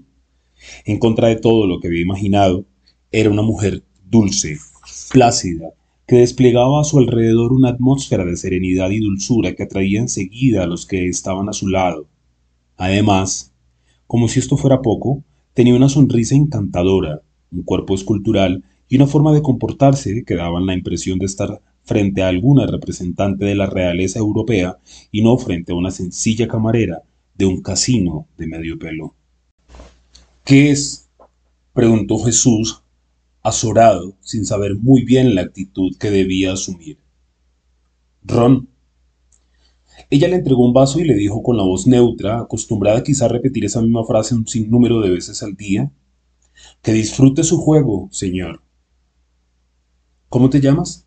[0.85, 2.66] En contra de todo lo que había imaginado,
[3.11, 4.59] era una mujer dulce,
[5.11, 5.70] plácida,
[6.07, 10.66] que desplegaba a su alrededor una atmósfera de serenidad y dulzura que atraía enseguida a
[10.66, 12.09] los que estaban a su lado.
[12.77, 13.55] Además,
[14.07, 15.23] como si esto fuera poco,
[15.61, 17.20] Tenía una sonrisa encantadora,
[17.53, 22.23] un cuerpo escultural y una forma de comportarse que daban la impresión de estar frente
[22.23, 24.79] a alguna representante de la realeza europea
[25.12, 27.03] y no frente a una sencilla camarera
[27.35, 29.14] de un casino de medio pelo.
[30.46, 31.11] ¿Qué es?
[31.75, 32.81] preguntó Jesús,
[33.42, 36.96] azorado, sin saber muy bien la actitud que debía asumir.
[38.23, 38.69] Ron,
[40.08, 43.28] ella le entregó un vaso y le dijo con la voz neutra, acostumbrada quizá a
[43.28, 45.90] repetir esa misma frase un sinnúmero de veces al día,
[46.82, 48.62] que disfrute su juego, señor.
[50.28, 51.06] ¿Cómo te llamas?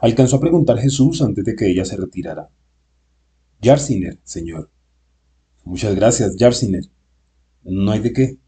[0.00, 2.48] Alcanzó a preguntar Jesús antes de que ella se retirara.
[3.60, 4.70] Yarsiner, señor.
[5.64, 6.84] Muchas gracias, Jarsiner.
[7.62, 8.38] No hay de qué.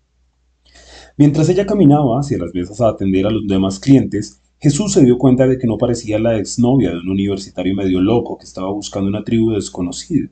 [1.16, 5.19] Mientras ella caminaba hacia las mesas a atender a los demás clientes, Jesús se dio
[5.19, 9.09] cuenta de que no parecía la exnovia de un universitario medio loco que estaba buscando
[9.09, 10.29] una tribu desconocida.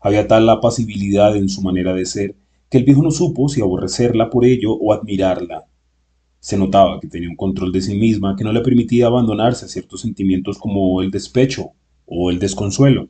[0.00, 2.36] Había tal apacibilidad en su manera de ser
[2.70, 5.66] que el viejo no supo si aborrecerla por ello o admirarla.
[6.38, 9.68] Se notaba que tenía un control de sí misma que no le permitía abandonarse a
[9.68, 11.72] ciertos sentimientos como el despecho
[12.06, 13.08] o el desconsuelo.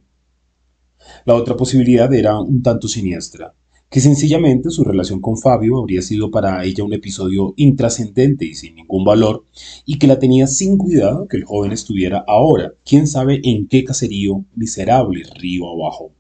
[1.27, 3.53] La otra posibilidad era un tanto siniestra,
[3.91, 8.75] que sencillamente su relación con Fabio habría sido para ella un episodio intrascendente y sin
[8.75, 9.45] ningún valor,
[9.87, 13.85] y que la tenía sin cuidado que el joven estuviera ahora, quién sabe en qué
[13.85, 16.13] caserío miserable río abajo.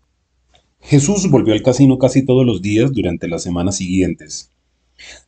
[0.81, 4.50] Jesús volvió al casino casi todos los días durante las semanas siguientes.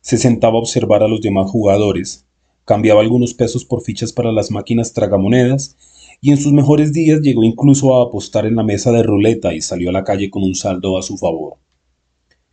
[0.01, 2.25] Se sentaba a observar a los demás jugadores,
[2.65, 5.75] cambiaba algunos pesos por fichas para las máquinas tragamonedas
[6.21, 9.61] y en sus mejores días llegó incluso a apostar en la mesa de ruleta y
[9.61, 11.55] salió a la calle con un saldo a su favor.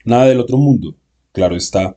[0.08, 0.94] Nada del otro mundo,
[1.32, 1.94] claro está,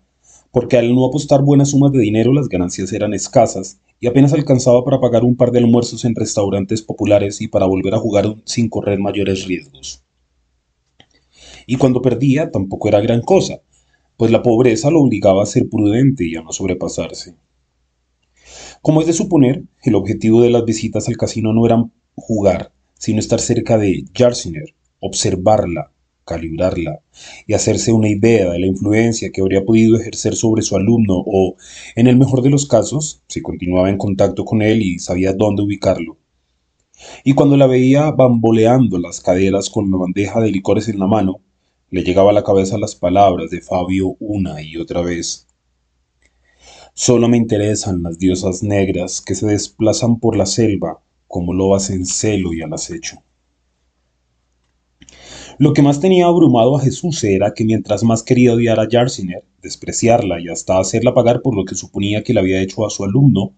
[0.51, 4.83] porque al no apostar buenas sumas de dinero las ganancias eran escasas y apenas alcanzaba
[4.83, 8.67] para pagar un par de almuerzos en restaurantes populares y para volver a jugar sin
[8.67, 10.03] correr mayores riesgos.
[11.65, 13.61] Y cuando perdía tampoco era gran cosa,
[14.17, 17.35] pues la pobreza lo obligaba a ser prudente y a no sobrepasarse.
[18.81, 23.19] Como es de suponer, el objetivo de las visitas al casino no era jugar, sino
[23.19, 25.93] estar cerca de Jarsiner, observarla,
[26.31, 27.01] calibrarla
[27.45, 31.55] y hacerse una idea de la influencia que habría podido ejercer sobre su alumno o,
[31.95, 35.63] en el mejor de los casos, si continuaba en contacto con él y sabía dónde
[35.63, 36.17] ubicarlo.
[37.23, 41.41] Y cuando la veía bamboleando las caderas con la bandeja de licores en la mano,
[41.89, 45.47] le llegaba a la cabeza las palabras de Fabio una y otra vez.
[46.93, 52.05] Solo me interesan las diosas negras que se desplazan por la selva como lobas en
[52.05, 53.21] celo y al acecho.
[55.61, 59.43] Lo que más tenía abrumado a Jesús era que mientras más quería odiar a Jarsiner,
[59.61, 63.03] despreciarla y hasta hacerla pagar por lo que suponía que le había hecho a su
[63.03, 63.53] alumno,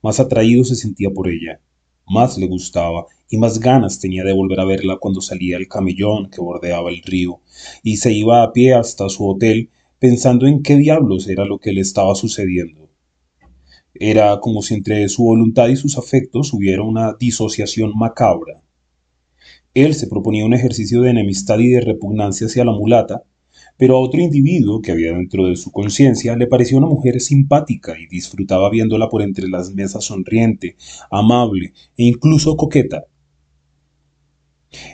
[0.00, 1.60] más atraído se sentía por ella,
[2.06, 6.30] más le gustaba y más ganas tenía de volver a verla cuando salía el camellón
[6.30, 7.40] que bordeaba el río
[7.82, 11.72] y se iba a pie hasta su hotel pensando en qué diablos era lo que
[11.72, 12.90] le estaba sucediendo.
[13.92, 18.62] Era como si entre su voluntad y sus afectos hubiera una disociación macabra.
[19.74, 23.22] Él se proponía un ejercicio de enemistad y de repugnancia hacia la mulata,
[23.76, 27.96] pero a otro individuo que había dentro de su conciencia le pareció una mujer simpática
[27.96, 30.76] y disfrutaba viéndola por entre las mesas sonriente,
[31.10, 33.04] amable e incluso coqueta.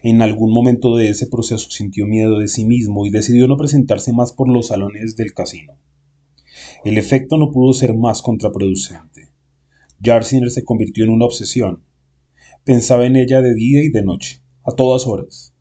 [0.02, 4.12] En algún momento de ese proceso sintió miedo de sí mismo y decidió no presentarse
[4.12, 5.74] más por los salones del casino.
[6.84, 9.30] El efecto no pudo ser más contraproducente.
[10.02, 11.82] Jarsiner se convirtió en una obsesión.
[12.62, 15.54] Pensaba en ella de día y de noche a todas horas,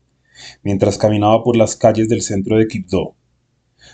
[0.63, 3.15] mientras caminaba por las calles del centro de Quibdó,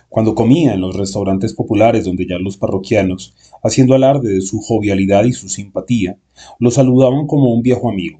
[0.07, 5.25] cuando comía en los restaurantes populares donde ya los parroquianos, haciendo alarde de su jovialidad
[5.25, 6.17] y su simpatía,
[6.59, 8.19] lo saludaban como un viejo amigo.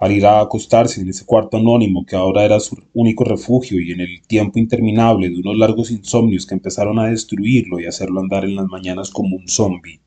[0.00, 3.92] Al ir a acostarse en ese cuarto anónimo que ahora era su único refugio y
[3.92, 8.44] en el tiempo interminable de unos largos insomnios que empezaron a destruirlo y hacerlo andar
[8.44, 10.00] en las mañanas como un zombi,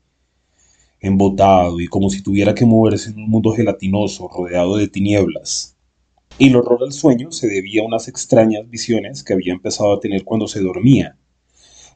[1.00, 5.75] embotado y como si tuviera que moverse en un mundo gelatinoso rodeado de tinieblas,
[6.38, 10.22] el horror al sueño se debía a unas extrañas visiones que había empezado a tener
[10.24, 11.16] cuando se dormía.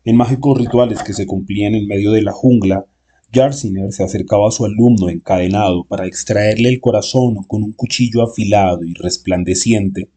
[0.03, 2.87] En mágicos rituales que se cumplían en medio de la jungla,
[3.31, 8.83] Jarsiner se acercaba a su alumno encadenado para extraerle el corazón con un cuchillo afilado
[8.83, 10.09] y resplandeciente,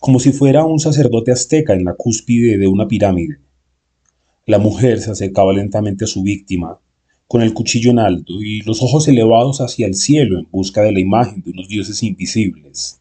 [0.00, 3.40] como si fuera un sacerdote azteca en la cúspide de una pirámide.
[4.46, 6.78] La mujer se acercaba lentamente a su víctima,
[7.26, 10.92] con el cuchillo en alto y los ojos elevados hacia el cielo en busca de
[10.92, 13.00] la imagen de unos dioses invisibles.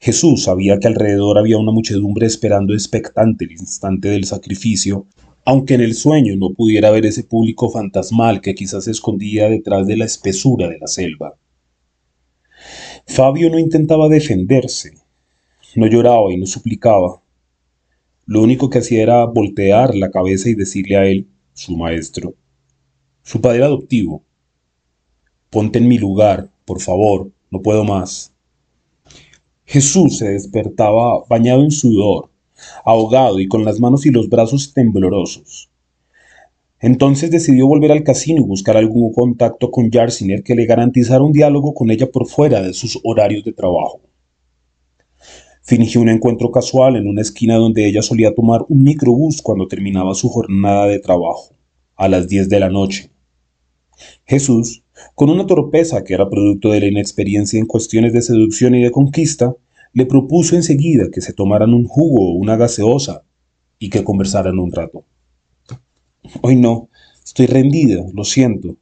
[0.00, 5.06] Jesús sabía que alrededor había una muchedumbre esperando expectante el instante del sacrificio,
[5.44, 9.86] aunque en el sueño no pudiera ver ese público fantasmal que quizás se escondía detrás
[9.86, 11.34] de la espesura de la selva.
[13.06, 14.94] Fabio no intentaba defenderse,
[15.76, 17.20] no lloraba y no suplicaba.
[18.26, 22.34] Lo único que hacía era voltear la cabeza y decirle a él, su maestro,
[23.22, 24.24] su padre adoptivo,
[25.50, 28.33] ponte en mi lugar, por favor, no puedo más.
[29.66, 32.30] Jesús se despertaba bañado en sudor,
[32.84, 35.70] ahogado y con las manos y los brazos temblorosos.
[36.80, 41.32] Entonces decidió volver al casino y buscar algún contacto con Jarsiner que le garantizara un
[41.32, 44.00] diálogo con ella por fuera de sus horarios de trabajo.
[45.62, 50.14] Fingió un encuentro casual en una esquina donde ella solía tomar un microbús cuando terminaba
[50.14, 51.54] su jornada de trabajo,
[51.96, 53.10] a las 10 de la noche.
[54.26, 54.83] Jesús
[55.14, 58.90] con una torpeza que era producto de la inexperiencia en cuestiones de seducción y de
[58.90, 59.54] conquista,
[59.92, 63.22] le propuso enseguida que se tomaran un jugo o una gaseosa
[63.78, 65.04] y que conversaran un rato.
[66.42, 66.88] Hoy no,
[67.24, 68.76] estoy rendida, lo siento,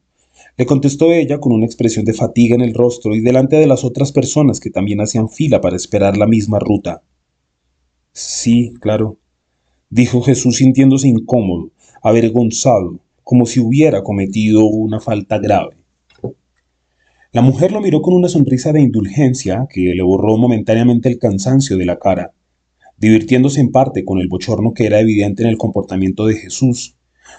[0.58, 3.84] le contestó ella con una expresión de fatiga en el rostro y delante de las
[3.84, 7.02] otras personas que también hacían fila para esperar la misma ruta.
[8.12, 9.18] Sí, claro,
[9.88, 11.70] dijo Jesús sintiéndose incómodo,
[12.02, 15.81] avergonzado, como si hubiera cometido una falta grave.
[17.32, 21.78] La mujer lo miró con una sonrisa de indulgencia que le borró momentáneamente el cansancio
[21.78, 22.34] de la cara,
[22.98, 26.94] divirtiéndose en parte con el bochorno que era evidente en el comportamiento de Jesús,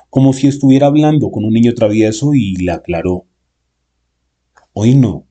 [0.10, 3.28] como si estuviera hablando con un niño travieso y le aclaró.
[4.74, 5.28] Hoy no,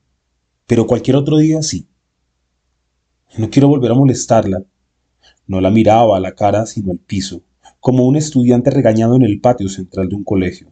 [0.65, 1.85] pero cualquier otro día sí.
[3.37, 4.63] No quiero volver a molestarla.
[5.45, 7.41] No la miraba a la cara sino al piso,
[7.81, 10.71] como un estudiante regañado en el patio central de un colegio.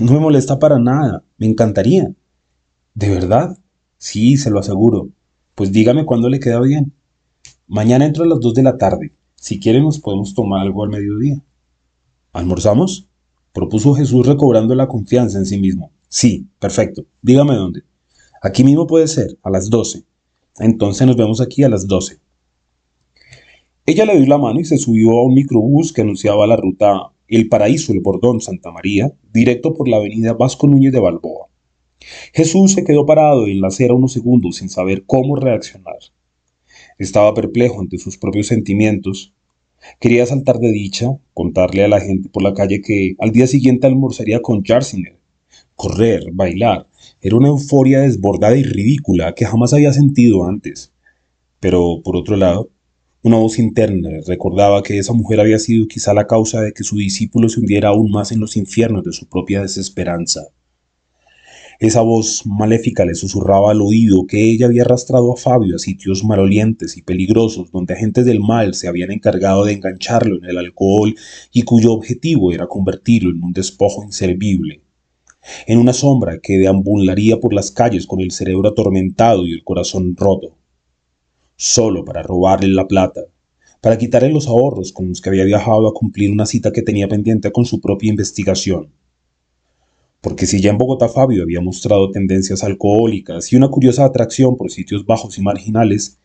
[0.00, 2.12] No me molesta para nada, me encantaría.
[2.94, 3.58] ¿De verdad?
[3.98, 5.08] Sí, se lo aseguro.
[5.54, 6.92] Pues dígame cuándo le queda bien.
[7.66, 9.12] Mañana entro a las dos de la tarde.
[9.34, 11.42] Si quiere nos podemos tomar algo al mediodía.
[12.32, 13.08] ¿Almorzamos?
[13.52, 15.92] propuso Jesús recobrando la confianza en sí mismo.
[16.08, 17.04] Sí, perfecto.
[17.22, 17.82] Dígame dónde.
[18.42, 20.04] Aquí mismo puede ser, a las doce.
[20.58, 22.18] Entonces nos vemos aquí a las doce.
[23.86, 27.12] Ella le dio la mano y se subió a un microbús que anunciaba la ruta
[27.28, 31.48] El Paraíso, el Bordón, Santa María, directo por la avenida Vasco Núñez de Balboa.
[32.32, 35.98] Jesús se quedó parado en la acera unos segundos sin saber cómo reaccionar.
[36.98, 39.34] Estaba perplejo ante sus propios sentimientos.
[40.00, 43.86] Quería saltar de dicha, contarle a la gente por la calle que al día siguiente
[43.86, 45.18] almorzaría con Jarciner.
[45.74, 46.86] Correr, bailar,
[47.20, 50.92] era una euforia desbordada y ridícula que jamás había sentido antes.
[51.58, 52.70] Pero, por otro lado,
[53.22, 56.98] una voz interna recordaba que esa mujer había sido quizá la causa de que su
[56.98, 60.42] discípulo se hundiera aún más en los infiernos de su propia desesperanza.
[61.80, 66.22] Esa voz maléfica le susurraba al oído que ella había arrastrado a Fabio a sitios
[66.22, 71.16] malolientes y peligrosos donde agentes del mal se habían encargado de engancharlo en el alcohol
[71.52, 74.82] y cuyo objetivo era convertirlo en un despojo inservible,
[75.66, 80.14] en una sombra que deambularía por las calles con el cerebro atormentado y el corazón
[80.16, 80.56] roto,
[81.56, 83.22] solo para robarle la plata,
[83.80, 87.08] para quitarle los ahorros con los que había viajado a cumplir una cita que tenía
[87.08, 88.92] pendiente con su propia investigación
[90.24, 94.70] porque si ya en Bogotá Fabio había mostrado tendencias alcohólicas y una curiosa atracción por
[94.70, 96.18] sitios bajos y marginales,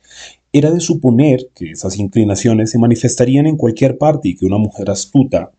[0.54, 4.90] era de suponer que esas inclinaciones se manifestarían en cualquier parte y que una mujer
[4.90, 5.52] astuta,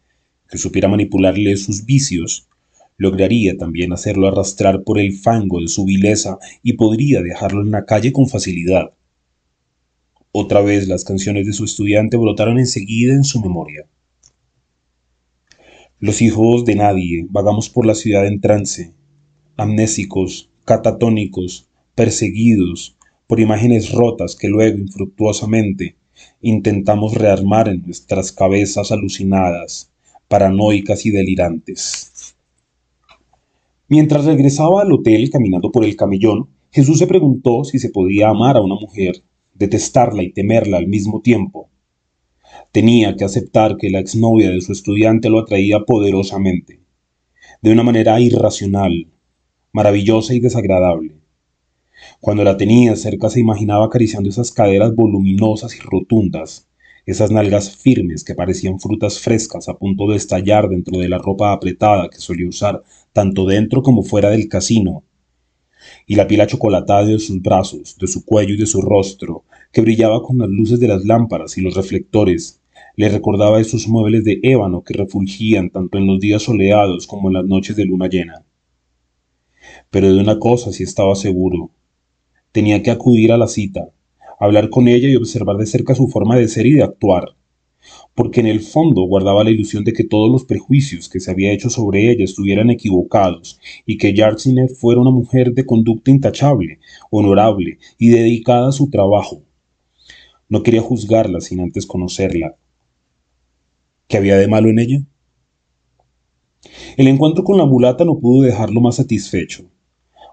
[0.49, 2.49] que supiera manipularle sus vicios,
[2.97, 7.85] lograría también hacerlo arrastrar por el fango de su vileza y podría dejarlo en la
[7.85, 8.93] calle con facilidad.
[10.33, 13.85] Otra vez las canciones de su estudiante brotaron enseguida en su memoria.
[16.03, 18.95] Los hijos de nadie vagamos por la ciudad en trance,
[19.59, 22.97] amnésicos, catatónicos, perseguidos
[23.27, 25.97] por imágenes rotas que luego infructuosamente
[26.41, 29.93] intentamos rearmar en nuestras cabezas alucinadas,
[30.27, 32.35] paranoicas y delirantes.
[33.87, 38.57] Mientras regresaba al hotel caminando por el camellón, Jesús se preguntó si se podía amar
[38.57, 39.23] a una mujer,
[39.53, 41.69] detestarla y temerla al mismo tiempo,
[42.73, 46.79] Tenía que aceptar que la exnovia de su estudiante lo atraía poderosamente,
[47.63, 49.09] de una manera irracional,
[49.73, 51.17] maravillosa y desagradable.
[52.21, 56.69] Cuando la tenía cerca se imaginaba acariciando esas caderas voluminosas y rotundas,
[57.07, 61.53] esas nalgas firmes que parecían frutas frescas a punto de estallar dentro de la ropa
[61.53, 65.03] apretada que solía usar tanto dentro como fuera del casino,
[66.07, 69.43] y la piel chocolatada de sus brazos, de su cuello y de su rostro,
[69.73, 72.60] que brillaba con las luces de las lámparas y los reflectores,
[73.01, 77.35] le recordaba esos muebles de ébano que refulgían tanto en los días soleados como en
[77.37, 78.45] las noches de luna llena.
[79.89, 81.71] Pero de una cosa sí estaba seguro.
[82.53, 83.89] Tenía que acudir a la cita,
[84.39, 87.37] hablar con ella y observar de cerca su forma de ser y de actuar,
[88.15, 91.53] porque en el fondo guardaba la ilusión de que todos los prejuicios que se había
[91.53, 96.81] hecho sobre ella estuvieran equivocados y que Yarsinet fuera una mujer de conducta intachable,
[97.11, 99.41] honorable y dedicada a su trabajo.
[100.51, 102.57] No quería juzgarla sin antes conocerla,
[104.11, 105.03] ¿Qué había de malo en ella?
[106.97, 109.71] El encuentro con la mulata no pudo dejarlo más satisfecho.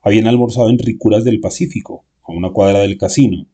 [0.01, 3.45] Habían almorzado en Ricuras del Pacífico, a una cuadra del casino.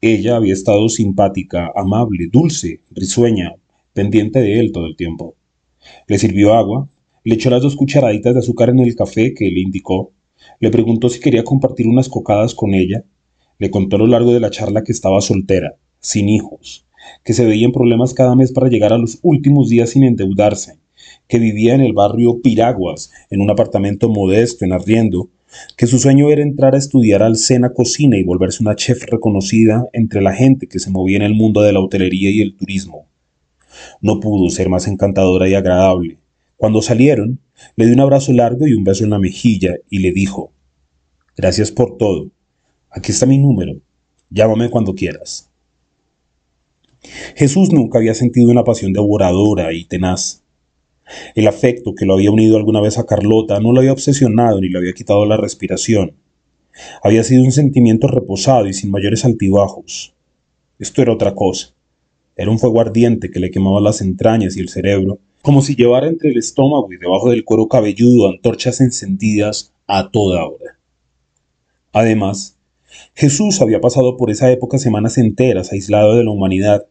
[0.00, 3.54] Ella había estado simpática, amable, dulce, risueña,
[3.92, 5.36] pendiente de él todo el tiempo.
[6.08, 6.88] Le sirvió agua,
[7.22, 10.10] le echó las dos cucharaditas de azúcar en el café que le indicó,
[10.58, 13.04] le preguntó si quería compartir unas cocadas con ella,
[13.60, 16.87] le contó a lo largo de la charla que estaba soltera, sin hijos,
[17.24, 20.78] que se veía en problemas cada mes para llegar a los últimos días sin endeudarse,
[21.28, 25.30] que vivía en el barrio Piraguas, en un apartamento modesto en arriendo,
[25.76, 29.86] que su sueño era entrar a estudiar al Sena Cocina y volverse una chef reconocida
[29.92, 33.06] entre la gente que se movía en el mundo de la hotelería y el turismo.
[34.00, 36.18] No pudo ser más encantadora y agradable.
[36.56, 37.40] Cuando salieron,
[37.76, 40.52] le dio un abrazo largo y un beso en la mejilla y le dijo,
[41.36, 42.32] Gracias por todo.
[42.90, 43.80] Aquí está mi número.
[44.28, 45.47] Llámame cuando quieras.
[47.36, 50.42] Jesús nunca había sentido una pasión devoradora y tenaz.
[51.34, 54.68] El afecto que lo había unido alguna vez a Carlota no lo había obsesionado ni
[54.68, 56.14] le había quitado la respiración.
[57.02, 60.14] Había sido un sentimiento reposado y sin mayores altibajos.
[60.78, 61.74] Esto era otra cosa.
[62.36, 66.06] Era un fuego ardiente que le quemaba las entrañas y el cerebro, como si llevara
[66.06, 70.78] entre el estómago y debajo del cuero cabelludo antorchas encendidas a toda hora.
[71.92, 72.57] Además,
[73.14, 76.86] Jesús había pasado por esa época semanas enteras aislado de la humanidad,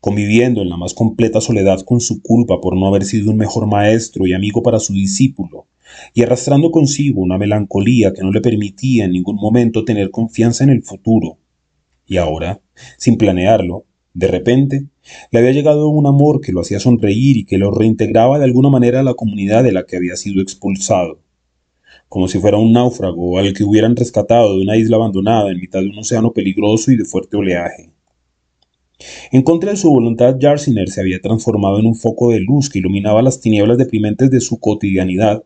[0.00, 3.66] conviviendo en la más completa soledad con su culpa por no haber sido un mejor
[3.66, 5.66] maestro y amigo para su discípulo,
[6.14, 10.70] y arrastrando consigo una melancolía que no le permitía en ningún momento tener confianza en
[10.70, 11.38] el futuro.
[12.06, 12.60] Y ahora,
[12.98, 13.84] sin planearlo,
[14.14, 14.86] de repente,
[15.30, 18.68] le había llegado un amor que lo hacía sonreír y que lo reintegraba de alguna
[18.68, 21.20] manera a la comunidad de la que había sido expulsado
[22.12, 25.80] como si fuera un náufrago al que hubieran rescatado de una isla abandonada en mitad
[25.80, 27.88] de un océano peligroso y de fuerte oleaje.
[29.30, 32.80] En contra de su voluntad, Jarsiner se había transformado en un foco de luz que
[32.80, 35.42] iluminaba las tinieblas deprimentes de su cotidianidad,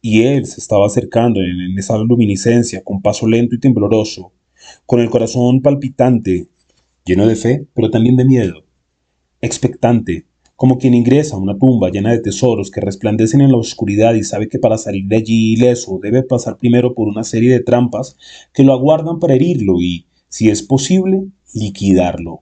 [0.00, 4.32] y él se estaba acercando en esa luminiscencia con paso lento y tembloroso,
[4.86, 6.46] con el corazón palpitante,
[7.04, 8.64] lleno de fe, pero también de miedo,
[9.42, 10.24] expectante,
[10.56, 14.24] como quien ingresa a una tumba llena de tesoros que resplandecen en la oscuridad y
[14.24, 18.16] sabe que para salir de allí ileso debe pasar primero por una serie de trampas
[18.54, 22.40] que lo aguardan para herirlo y, si es posible, liquidarlo.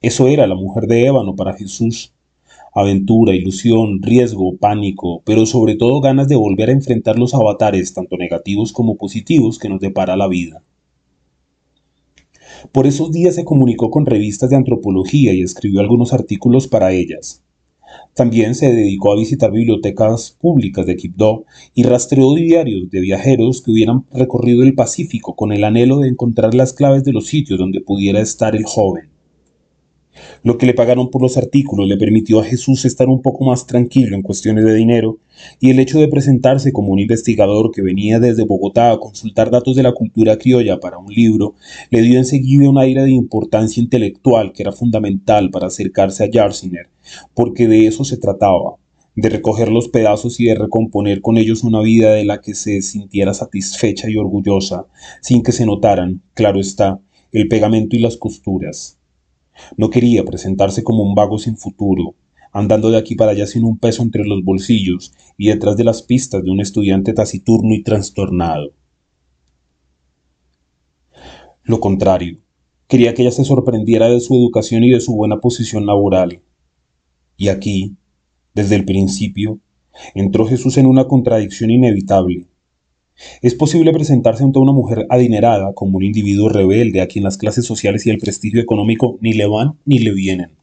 [0.00, 2.14] Eso era la mujer de ébano para Jesús.
[2.74, 8.16] Aventura, ilusión, riesgo, pánico, pero sobre todo ganas de volver a enfrentar los avatares, tanto
[8.16, 10.62] negativos como positivos, que nos depara la vida.
[12.72, 17.42] Por esos días se comunicó con revistas de antropología y escribió algunos artículos para ellas.
[18.14, 21.44] También se dedicó a visitar bibliotecas públicas de Quibdó
[21.74, 26.54] y rastreó diarios de viajeros que hubieran recorrido el Pacífico con el anhelo de encontrar
[26.54, 29.08] las claves de los sitios donde pudiera estar el joven.
[30.42, 33.66] Lo que le pagaron por los artículos le permitió a Jesús estar un poco más
[33.66, 35.18] tranquilo en cuestiones de dinero,
[35.60, 39.76] y el hecho de presentarse como un investigador que venía desde Bogotá a consultar datos
[39.76, 41.54] de la cultura criolla para un libro,
[41.90, 46.88] le dio enseguida un aire de importancia intelectual que era fundamental para acercarse a Jarsiner,
[47.34, 48.76] porque de eso se trataba,
[49.14, 52.82] de recoger los pedazos y de recomponer con ellos una vida de la que se
[52.82, 54.86] sintiera satisfecha y orgullosa,
[55.20, 57.00] sin que se notaran, claro está,
[57.32, 58.97] el pegamento y las costuras.
[59.76, 62.14] No quería presentarse como un vago sin futuro,
[62.52, 66.02] andando de aquí para allá sin un peso entre los bolsillos y detrás de las
[66.02, 68.72] pistas de un estudiante taciturno y trastornado.
[71.64, 72.38] Lo contrario,
[72.86, 76.40] quería que ella se sorprendiera de su educación y de su buena posición laboral.
[77.36, 77.96] Y aquí,
[78.54, 79.60] desde el principio,
[80.14, 82.46] entró Jesús en una contradicción inevitable.
[83.42, 87.64] Es posible presentarse ante una mujer adinerada como un individuo rebelde a quien las clases
[87.64, 90.58] sociales y el prestigio económico ni le van ni le vienen.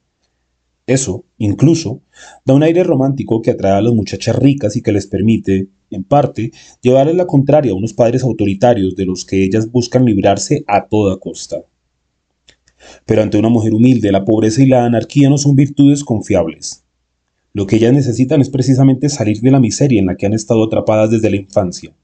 [0.88, 2.01] Eso, incluso,
[2.45, 6.03] da un aire romántico que atrae a las muchachas ricas y que les permite, en
[6.03, 6.51] parte,
[6.82, 11.18] llevarles la contraria a unos padres autoritarios de los que ellas buscan librarse a toda
[11.18, 11.64] costa.
[13.06, 16.84] Pero ante una mujer humilde, la pobreza y la anarquía no son virtudes confiables.
[17.51, 20.64] Lo que ellas necesitan es precisamente salir de la miseria en la que han estado
[20.66, 21.95] atrapadas desde la infancia.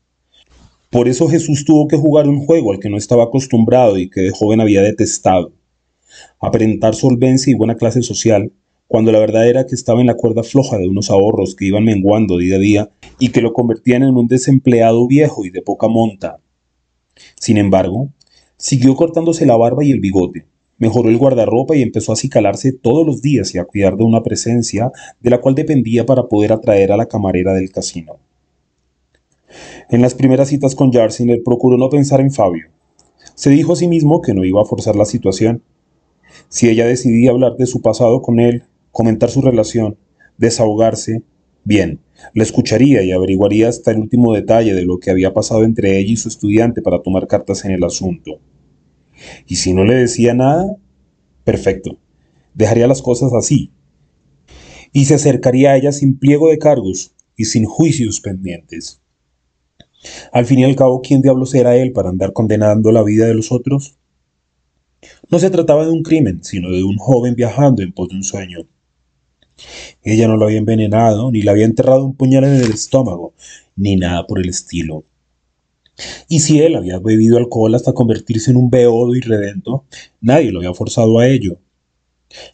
[0.92, 4.20] Por eso Jesús tuvo que jugar un juego al que no estaba acostumbrado y que
[4.20, 5.54] de joven había detestado.
[6.42, 8.52] Aparentar solvencia y buena clase social,
[8.88, 11.86] cuando la verdad era que estaba en la cuerda floja de unos ahorros que iban
[11.86, 12.90] menguando día a día
[13.20, 16.42] y que lo convertían en un desempleado viejo y de poca monta.
[17.40, 18.10] Sin embargo,
[18.58, 20.46] siguió cortándose la barba y el bigote,
[20.78, 24.24] mejoró el guardarropa y empezó a acicalarse todos los días y a cuidar de una
[24.24, 28.20] presencia de la cual dependía para poder atraer a la camarera del casino.
[29.90, 32.68] En las primeras citas con Jarsiner procuró no pensar en Fabio.
[33.36, 35.64] Se dijo a sí mismo que no iba a forzar la situación.
[36.50, 39.98] Si ella decidía hablar de su pasado con él, comentar su relación,
[40.38, 41.24] desahogarse,
[41.64, 42.00] bien,
[42.34, 46.12] la escucharía y averiguaría hasta el último detalle de lo que había pasado entre ella
[46.12, 48.40] y su estudiante para tomar cartas en el asunto.
[49.48, 50.76] Y si no le decía nada,
[51.44, 51.98] perfecto,
[52.54, 53.72] dejaría las cosas así.
[54.94, 59.01] Y se acercaría a ella sin pliego de cargos y sin juicios pendientes.
[60.32, 63.34] Al fin y al cabo, ¿quién diablos era él para andar condenando la vida de
[63.34, 63.96] los otros?
[65.30, 68.24] No se trataba de un crimen, sino de un joven viajando en pos de un
[68.24, 68.68] sueño.
[70.04, 73.34] Ella no lo había envenenado, ni le había enterrado un puñal en el estómago,
[73.76, 75.04] ni nada por el estilo.
[76.28, 79.86] Y si él había bebido alcohol hasta convertirse en un beodo irredento,
[80.20, 81.60] nadie lo había forzado a ello.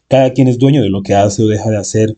[0.08, 2.18] Cada quien es dueño de lo que hace o deja de hacer.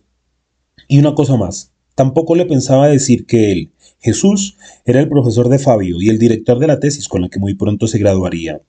[0.88, 1.69] Y una cosa más,
[2.00, 6.58] tampoco le pensaba decir que él, Jesús, era el profesor de Fabio y el director
[6.58, 8.62] de la tesis con la que muy pronto se graduaría.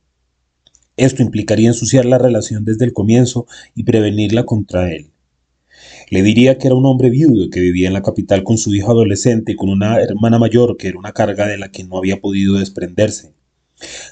[0.96, 5.10] Esto implicaría ensuciar la relación desde el comienzo y prevenirla contra él.
[6.10, 8.90] Le diría que era un hombre viudo que vivía en la capital con su hijo
[8.90, 12.20] adolescente y con una hermana mayor que era una carga de la que no había
[12.20, 13.32] podido desprenderse.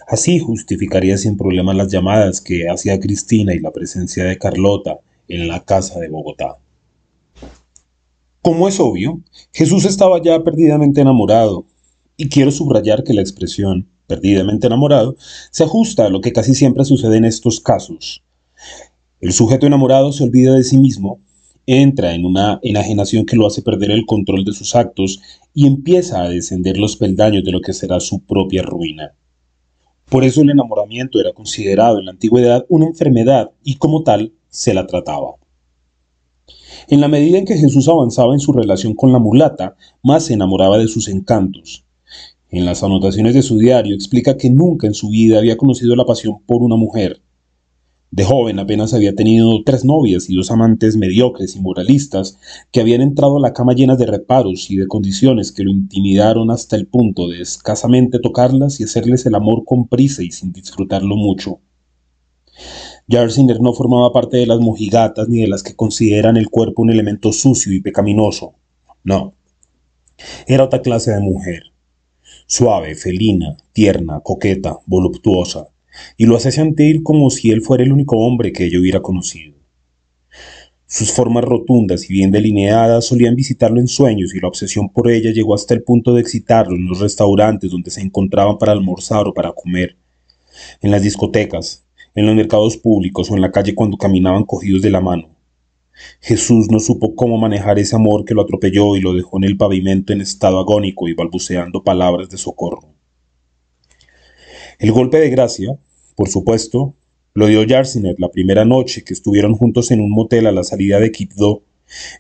[0.06, 5.48] Así justificaría sin problema las llamadas que hacía Cristina y la presencia de Carlota en
[5.48, 6.58] la casa de Bogotá.
[8.48, 9.20] Como es obvio,
[9.52, 11.66] Jesús estaba ya perdidamente enamorado,
[12.16, 15.16] y quiero subrayar que la expresión perdidamente enamorado,
[15.50, 18.24] se ajusta a lo que casi siempre sucede en estos casos.
[19.20, 21.20] El sujeto enamorado se olvida de sí mismo,
[21.66, 25.20] entra en una enajenación que lo hace perder el control de sus actos
[25.52, 29.12] y empieza a descender los peldaños de lo que será su propia ruina.
[30.08, 34.72] Por eso el enamoramiento era considerado en la antigüedad una enfermedad y como tal se
[34.72, 35.34] la trataba.
[36.90, 40.34] En la medida en que Jesús avanzaba en su relación con la mulata, más se
[40.34, 41.84] enamoraba de sus encantos,
[42.50, 46.06] en las anotaciones de su diario explica que nunca en su vida había conocido la
[46.06, 47.20] pasión por una mujer.
[48.10, 52.38] De joven apenas había tenido tres novias y dos amantes mediocres y moralistas
[52.72, 56.50] que habían entrado a la cama llenas de reparos y de condiciones que lo intimidaron
[56.50, 61.16] hasta el punto de escasamente tocarlas y hacerles el amor con prisa y sin disfrutarlo
[61.16, 61.60] mucho.
[63.08, 66.90] Jarsiner no formaba parte de las mojigatas ni de las que consideran el cuerpo un
[66.90, 68.54] elemento sucio y pecaminoso.
[69.04, 69.34] No.
[70.46, 71.72] Era otra clase de mujer
[72.48, 75.68] suave, felina, tierna, coqueta, voluptuosa,
[76.16, 79.54] y lo hace sentir como si él fuera el único hombre que ella hubiera conocido.
[80.86, 85.30] Sus formas rotundas y bien delineadas solían visitarlo en sueños y la obsesión por ella
[85.30, 89.34] llegó hasta el punto de excitarlo en los restaurantes donde se encontraban para almorzar o
[89.34, 89.96] para comer,
[90.80, 91.84] en las discotecas,
[92.18, 95.30] en los mercados públicos o en la calle cuando caminaban cogidos de la mano.
[96.20, 99.56] Jesús no supo cómo manejar ese amor que lo atropelló y lo dejó en el
[99.56, 102.88] pavimento en estado agónico y balbuceando palabras de socorro.
[104.80, 105.78] El golpe de gracia,
[106.16, 106.94] por supuesto,
[107.34, 110.98] lo dio Jarsinet la primera noche que estuvieron juntos en un motel a la salida
[110.98, 111.62] de Quibdó,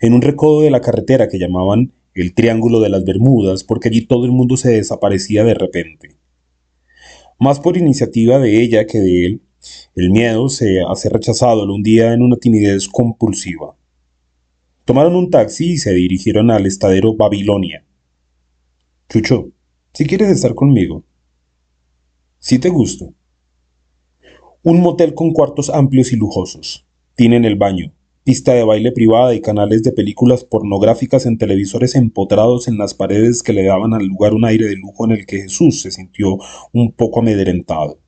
[0.00, 4.06] en un recodo de la carretera que llamaban el Triángulo de las Bermudas, porque allí
[4.06, 6.14] todo el mundo se desaparecía de repente.
[7.40, 9.42] Más por iniciativa de ella que de él,
[9.94, 13.74] el miedo se hace rechazado un día en una timidez compulsiva.
[14.84, 17.84] Tomaron un taxi y se dirigieron al estadero Babilonia.
[19.08, 19.50] Chucho,
[19.92, 21.04] si quieres estar conmigo.
[22.38, 23.12] Si te gusto.
[24.62, 26.86] Un motel con cuartos amplios y lujosos.
[27.16, 27.92] Tienen el baño,
[28.22, 33.42] pista de baile privada y canales de películas pornográficas en televisores empotrados en las paredes
[33.42, 36.38] que le daban al lugar un aire de lujo en el que Jesús se sintió
[36.72, 37.98] un poco amedrentado.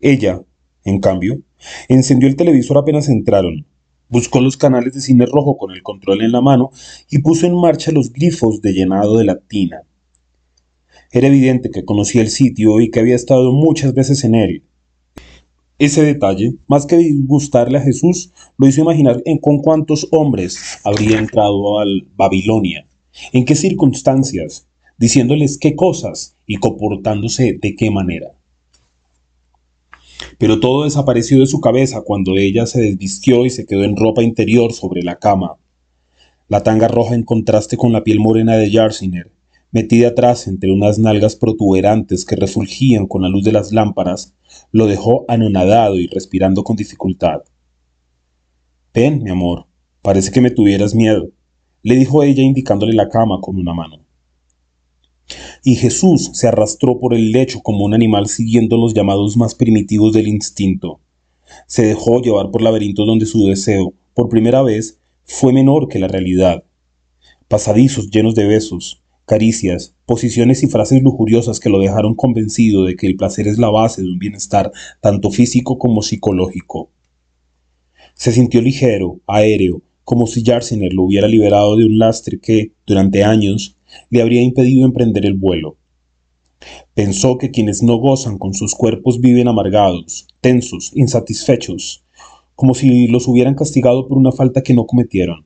[0.00, 0.42] Ella,
[0.84, 1.42] en cambio,
[1.88, 3.66] encendió el televisor apenas entraron,
[4.08, 6.70] buscó los canales de cine rojo con el control en la mano
[7.10, 9.82] y puso en marcha los grifos de llenado de la tina.
[11.10, 14.62] Era evidente que conocía el sitio y que había estado muchas veces en él.
[15.78, 21.18] Ese detalle, más que disgustarle a Jesús, lo hizo imaginar en con cuántos hombres habría
[21.18, 22.86] entrado al Babilonia,
[23.32, 24.66] en qué circunstancias,
[24.98, 28.37] diciéndoles qué cosas y comportándose de qué manera.
[30.38, 34.22] Pero todo desapareció de su cabeza cuando ella se desvistió y se quedó en ropa
[34.22, 35.56] interior sobre la cama.
[36.48, 39.30] La tanga roja en contraste con la piel morena de Jarsiner,
[39.70, 44.34] metida atrás entre unas nalgas protuberantes que refulgían con la luz de las lámparas,
[44.72, 47.42] lo dejó anonadado y respirando con dificultad.
[48.94, 49.66] Ven, mi amor,
[50.02, 51.30] parece que me tuvieras miedo,
[51.82, 54.07] le dijo ella indicándole la cama con una mano.
[55.62, 60.12] Y Jesús se arrastró por el lecho como un animal siguiendo los llamados más primitivos
[60.12, 61.00] del instinto.
[61.66, 66.08] Se dejó llevar por laberintos donde su deseo, por primera vez, fue menor que la
[66.08, 66.64] realidad.
[67.48, 73.06] Pasadizos llenos de besos, caricias, posiciones y frases lujuriosas que lo dejaron convencido de que
[73.06, 76.90] el placer es la base de un bienestar tanto físico como psicológico.
[78.14, 83.22] Se sintió ligero, aéreo, como si Jarsiner lo hubiera liberado de un lastre que, durante
[83.22, 83.76] años,
[84.10, 85.76] le habría impedido emprender el vuelo.
[86.94, 92.02] Pensó que quienes no gozan con sus cuerpos viven amargados, tensos, insatisfechos,
[92.56, 95.44] como si los hubieran castigado por una falta que no cometieron,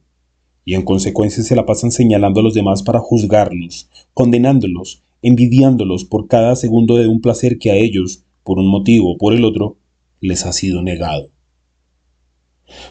[0.65, 6.27] y en consecuencia se la pasan señalando a los demás para juzgarlos, condenándolos, envidiándolos por
[6.27, 9.77] cada segundo de un placer que a ellos, por un motivo o por el otro,
[10.21, 11.32] les ha sido negado.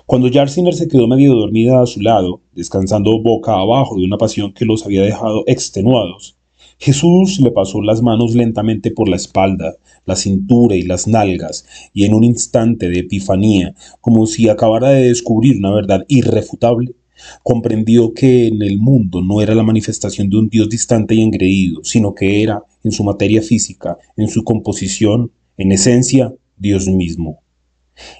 [0.05, 4.53] Cuando Jarsiner se quedó medio dormida a su lado, descansando boca abajo de una pasión
[4.53, 6.37] que los había dejado extenuados,
[6.77, 9.75] Jesús le pasó las manos lentamente por la espalda,
[10.05, 11.63] la cintura y las nalgas,
[11.93, 16.95] y en un instante de epifanía, como si acabara de descubrir una verdad irrefutable,
[17.43, 21.83] comprendió que en el mundo no era la manifestación de un Dios distante y engreído,
[21.83, 27.40] sino que era, en su materia física, en su composición, en esencia, Dios mismo.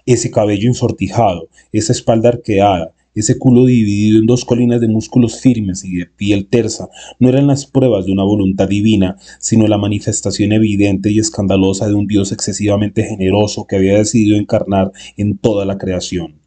[0.06, 5.84] Ese cabello ensortijado, esa espalda arqueada, ese culo dividido en dos colinas de músculos firmes
[5.84, 10.54] y de piel tersa no eran las pruebas de una voluntad divina, sino la manifestación
[10.54, 15.78] evidente y escandalosa de un Dios excesivamente generoso que había decidido encarnar en toda la
[15.78, 16.40] creación.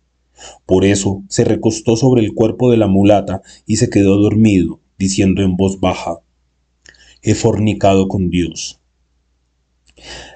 [0.65, 5.43] Por eso se recostó sobre el cuerpo de la mulata y se quedó dormido, diciendo
[5.43, 6.21] en voz baja,
[7.23, 8.81] He fornicado con Dios.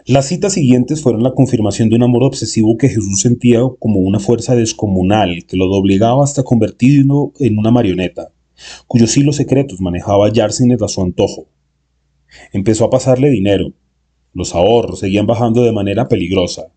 [0.07, 4.21] Las citas siguientes fueron la confirmación de un amor obsesivo que Jesús sentía como una
[4.21, 8.33] fuerza descomunal que lo doblegaba hasta convertirlo en una marioneta,
[8.87, 11.49] cuyos hilos secretos manejaba Yarsinet a su antojo.
[12.53, 13.73] Empezó a pasarle dinero.
[14.33, 16.73] Los ahorros seguían bajando de manera peligrosa.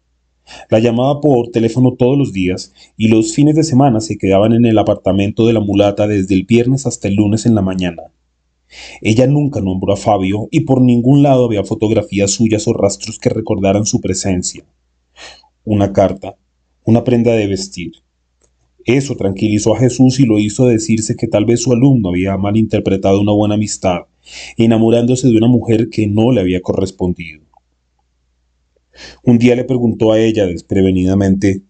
[0.70, 4.66] La llamaba por teléfono todos los días y los fines de semana se quedaban en
[4.66, 8.04] el apartamento de la mulata desde el viernes hasta el lunes en la mañana.
[9.02, 13.30] Ella nunca nombró a Fabio y por ningún lado había fotografías suyas o rastros que
[13.30, 14.64] recordaran su presencia.
[15.64, 16.38] Una carta,
[16.84, 17.94] una prenda de vestir.
[18.86, 23.22] Eso tranquilizó a Jesús y lo hizo decirse que tal vez su alumno había malinterpretado
[23.22, 24.02] una buena amistad,
[24.58, 27.42] enamorándose de una mujer que no le había correspondido.
[29.24, 31.62] Un día le preguntó a ella desprevenidamente,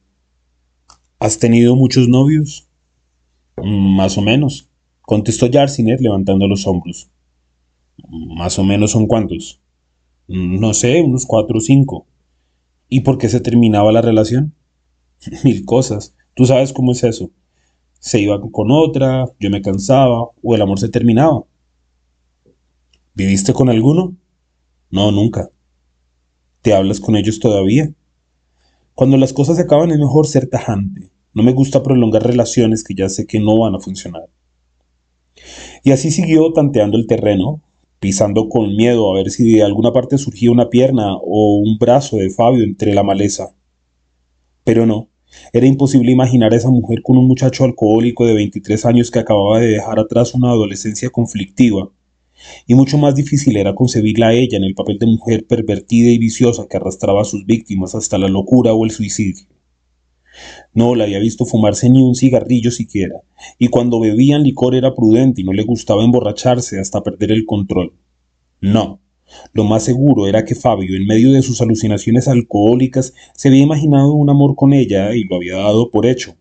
[1.20, 2.68] ¿Has tenido muchos novios?
[3.58, 4.71] Más o menos
[5.12, 7.09] contestó Jarsinet levantando los hombros.
[8.07, 9.59] Más o menos son cuántos.
[10.26, 12.05] No sé, unos cuatro o cinco.
[12.88, 14.55] ¿Y por qué se terminaba la relación?
[15.43, 16.16] Mil cosas.
[16.34, 17.30] Tú sabes cómo es eso.
[17.99, 21.43] Se iba con otra, yo me cansaba, o el amor se terminaba.
[23.14, 24.16] ¿Viviste con alguno?
[24.91, 25.49] No, nunca.
[26.62, 27.93] ¿Te hablas con ellos todavía?
[28.93, 31.12] Cuando las cosas se acaban es mejor ser tajante.
[31.34, 34.30] No me gusta prolongar relaciones que ya sé que no van a funcionar.
[35.84, 37.62] Y así siguió tanteando el terreno,
[38.00, 42.18] pisando con miedo a ver si de alguna parte surgía una pierna o un brazo
[42.18, 43.54] de Fabio entre la maleza.
[44.64, 45.08] Pero no,
[45.54, 49.60] era imposible imaginar a esa mujer con un muchacho alcohólico de 23 años que acababa
[49.60, 51.90] de dejar atrás una adolescencia conflictiva,
[52.68, 56.18] y mucho más difícil era concebirla a ella en el papel de mujer pervertida y
[56.18, 59.46] viciosa que arrastraba a sus víctimas hasta la locura o el suicidio.
[60.74, 63.22] No la había visto fumarse ni un cigarrillo siquiera,
[63.60, 67.94] y cuando bebían licor era prudente y no le gustaba emborracharse hasta perder el control.
[68.62, 69.02] No,
[69.54, 74.14] lo más seguro era que Fabio, en medio de sus alucinaciones alcohólicas, se había imaginado
[74.14, 76.36] un amor con ella y lo había dado por hecho.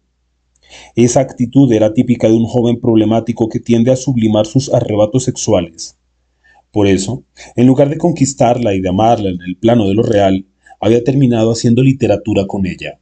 [0.94, 5.96] Esa actitud era típica de un joven problemático que tiende a sublimar sus arrebatos sexuales.
[6.70, 7.24] Por eso,
[7.56, 10.46] en lugar de conquistarla y de amarla en el plano de lo real,
[10.80, 12.98] había terminado haciendo literatura con ella.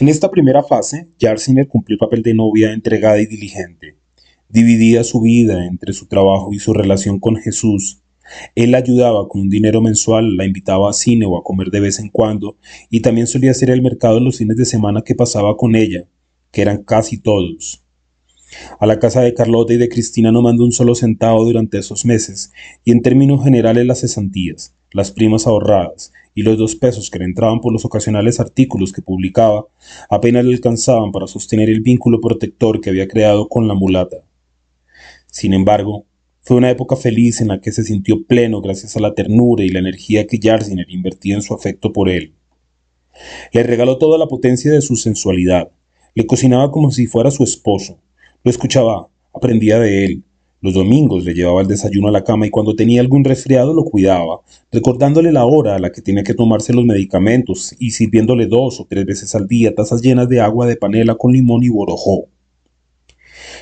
[0.00, 3.96] En esta primera fase, Jarsiner cumplió el papel de novia entregada y diligente.
[4.48, 8.02] Dividía su vida entre su trabajo y su relación con Jesús.
[8.56, 11.78] Él la ayudaba con un dinero mensual, la invitaba a cine o a comer de
[11.78, 12.56] vez en cuando,
[12.90, 16.08] y también solía hacer el mercado los fines de semana que pasaba con ella,
[16.50, 17.84] que eran casi todos.
[18.80, 22.04] A la casa de Carlota y de Cristina no mandó un solo centavo durante esos
[22.04, 22.50] meses,
[22.82, 27.24] y en términos generales las cesantías, las primas ahorradas y los dos pesos que le
[27.24, 29.66] entraban por los ocasionales artículos que publicaba
[30.10, 34.24] apenas le alcanzaban para sostener el vínculo protector que había creado con la mulata.
[35.26, 36.06] Sin embargo,
[36.42, 39.70] fue una época feliz en la que se sintió pleno gracias a la ternura y
[39.70, 42.34] la energía que Jarsiner invertía en su afecto por él.
[43.52, 45.70] Le regaló toda la potencia de su sensualidad,
[46.14, 47.98] le cocinaba como si fuera su esposo,
[48.42, 50.24] lo escuchaba, aprendía de él,
[50.64, 53.84] los domingos le llevaba el desayuno a la cama y cuando tenía algún resfriado lo
[53.84, 54.40] cuidaba,
[54.72, 58.86] recordándole la hora a la que tenía que tomarse los medicamentos y sirviéndole dos o
[58.88, 62.28] tres veces al día tazas llenas de agua de panela con limón y borojó.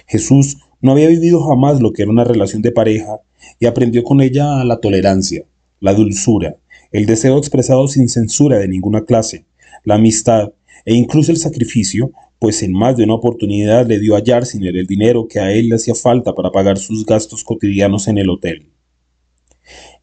[0.07, 3.19] Jesús no había vivido jamás lo que era una relación de pareja
[3.59, 5.45] y aprendió con ella la tolerancia,
[5.81, 6.55] la dulzura,
[6.93, 9.45] el deseo expresado sin censura de ninguna clase,
[9.83, 10.53] la amistad
[10.85, 12.13] e incluso el sacrificio
[12.43, 15.69] pues en más de una oportunidad le dio a Jarsiner el dinero que a él
[15.69, 18.69] le hacía falta para pagar sus gastos cotidianos en el hotel.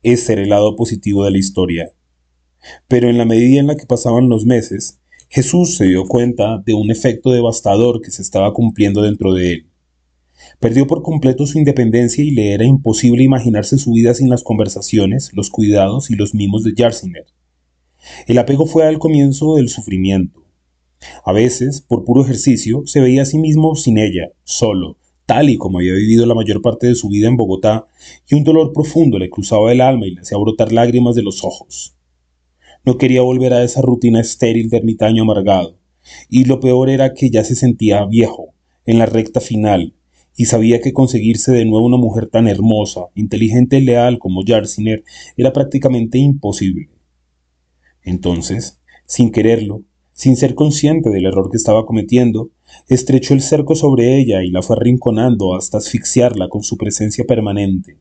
[0.04, 1.92] Ese era el lado positivo de la historia.
[2.88, 6.74] Pero en la medida en la que pasaban los meses, Jesús se dio cuenta de
[6.74, 9.68] un efecto devastador que se estaba cumpliendo dentro de él.
[10.60, 15.32] Perdió por completo su independencia y le era imposible imaginarse su vida sin las conversaciones,
[15.34, 17.26] los cuidados y los mimos de Jarsiner.
[18.28, 20.49] El apego fue al comienzo del sufrimiento.
[21.24, 25.58] A veces, por puro ejercicio, se veía a sí mismo sin ella, solo, tal y
[25.58, 27.88] como había vivido la mayor parte de su vida en Bogotá,
[28.28, 31.44] y un dolor profundo le cruzaba el alma y le hacía brotar lágrimas de los
[31.44, 31.96] ojos.
[32.84, 35.78] No quería volver a esa rutina estéril de ermitaño amargado,
[36.28, 38.54] y lo peor era que ya se sentía viejo,
[38.86, 39.94] en la recta final,
[40.36, 45.04] y sabía que conseguirse de nuevo una mujer tan hermosa, inteligente y leal como Jarsiner
[45.38, 46.90] era prácticamente imposible.
[48.02, 49.84] Entonces, sin quererlo,
[50.20, 52.50] sin ser consciente del error que estaba cometiendo,
[52.90, 57.96] estrechó el cerco sobre ella y la fue arrinconando hasta asfixiarla con su presencia permanente.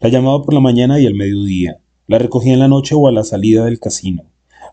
[0.00, 1.78] La llamaba por la mañana y al mediodía,
[2.08, 4.24] la recogía en la noche o a la salida del casino.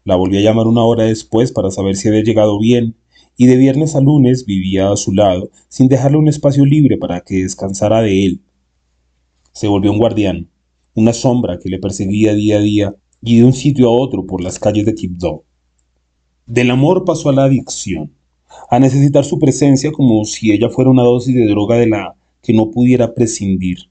[0.04, 2.98] La volví a llamar una hora después para saber si había llegado bien,
[3.38, 7.22] y de viernes a lunes vivía a su lado, sin dejarle un espacio libre para
[7.22, 8.42] que descansara de él.
[9.54, 10.50] Se volvió un guardián,
[10.96, 14.44] una sombra que le perseguía día a día y de un sitio a otro por
[14.44, 15.45] las calles de Quibdó.
[16.48, 18.14] Del amor pasó a la adicción,
[18.70, 22.54] a necesitar su presencia como si ella fuera una dosis de droga de la que
[22.54, 23.89] no pudiera prescindir.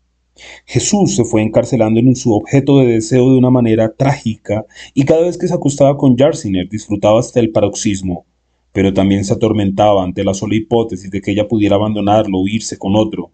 [0.65, 5.23] Jesús se fue encarcelando en su objeto de deseo de una manera trágica y cada
[5.23, 8.25] vez que se acostaba con Jarsiner disfrutaba hasta el paroxismo,
[8.71, 12.79] pero también se atormentaba ante la sola hipótesis de que ella pudiera abandonarlo o irse
[12.79, 13.33] con otro.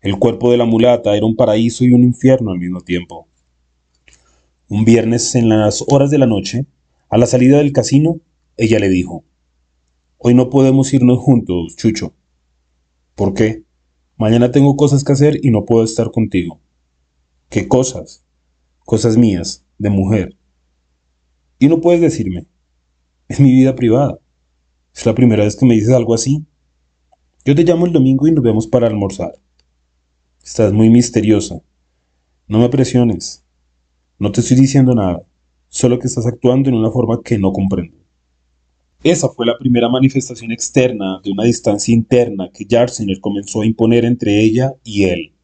[0.00, 3.26] El cuerpo de la mulata era un paraíso y un infierno al mismo tiempo.
[4.68, 6.66] Un viernes en las horas de la noche,
[7.08, 8.20] a la salida del casino,
[8.56, 9.24] ella le dijo,
[10.18, 12.14] Hoy no podemos irnos juntos, Chucho.
[13.14, 13.62] ¿Por qué?
[14.16, 16.60] Mañana tengo cosas que hacer y no puedo estar contigo.
[17.48, 18.24] ¿Qué cosas?
[18.80, 20.36] Cosas mías, de mujer.
[21.60, 22.46] Y no puedes decirme.
[23.28, 24.18] Es mi vida privada.
[24.92, 26.44] Es la primera vez que me dices algo así.
[27.44, 29.34] Yo te llamo el domingo y nos vemos para almorzar.
[30.42, 31.62] Estás muy misteriosa.
[32.48, 33.44] No me presiones.
[34.18, 35.22] No te estoy diciendo nada,
[35.68, 37.96] solo que estás actuando en una forma que no comprendo.
[39.04, 44.04] Esa fue la primera manifestación externa de una distancia interna que Jarsiner comenzó a imponer
[44.04, 45.34] entre ella y él.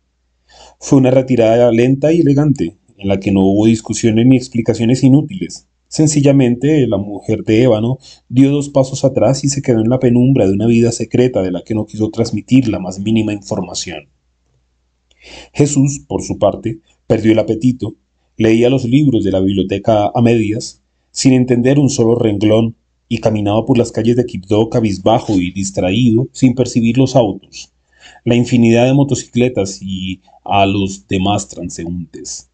[0.80, 5.68] Fue una retirada lenta y elegante, en la que no hubo discusiones ni explicaciones inútiles.
[5.86, 7.98] Sencillamente, la mujer de ébano
[8.28, 11.52] dio dos pasos atrás y se quedó en la penumbra de una vida secreta de
[11.52, 14.08] la que no quiso transmitir la más mínima información.
[15.52, 17.94] Jesús, por su parte, perdió el apetito,
[18.37, 22.76] leía los libros de la biblioteca a medias, sin entender un solo renglón,
[23.09, 27.70] y caminaba por las calles de Quibdó cabizbajo y distraído, sin percibir los autos,
[28.24, 32.51] la infinidad de motocicletas y a los demás transeúntes.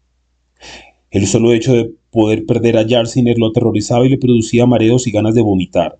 [1.09, 5.11] El solo hecho de poder perder a Jarsiner lo aterrorizaba y le producía mareos y
[5.11, 5.97] ganas de vomitar.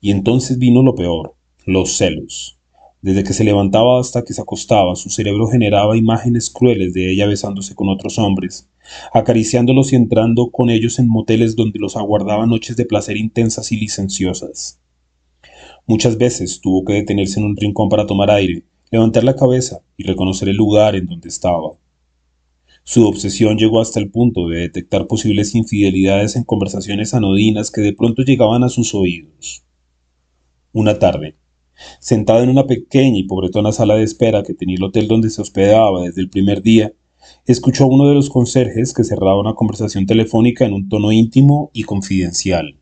[0.00, 1.34] Y entonces vino lo peor,
[1.64, 2.58] los celos.
[3.02, 7.26] Desde que se levantaba hasta que se acostaba, su cerebro generaba imágenes crueles de ella
[7.26, 8.68] besándose con otros hombres,
[9.12, 13.76] acariciándolos y entrando con ellos en moteles donde los aguardaban noches de placer intensas y
[13.76, 14.78] licenciosas.
[15.84, 20.04] Muchas veces tuvo que detenerse en un rincón para tomar aire, levantar la cabeza y
[20.04, 21.72] reconocer el lugar en donde estaba.
[22.84, 27.94] Su obsesión llegó hasta el punto de detectar posibles infidelidades en conversaciones anodinas que de
[27.94, 29.64] pronto llegaban a sus oídos.
[30.72, 31.34] Una tarde,
[32.00, 35.42] sentada en una pequeña y pobretona sala de espera que tenía el hotel donde se
[35.42, 36.92] hospedaba desde el primer día,
[37.46, 41.70] escuchó a uno de los conserjes que cerraba una conversación telefónica en un tono íntimo
[41.72, 42.78] y confidencial.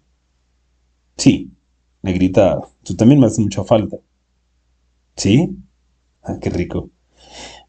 [1.16, 1.50] Sí,
[2.02, 3.98] negrita, tú también me haces mucha falta.
[5.16, 5.56] ¿Sí?
[6.22, 6.90] Ah, qué rico.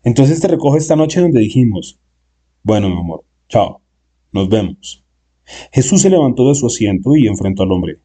[0.04, 2.00] Entonces te recojo esta noche donde dijimos.
[2.64, 3.82] Bueno, mi amor, chao,
[4.32, 5.04] nos vemos.
[5.72, 8.00] Jesús se levantó de su asiento y enfrentó al hombre.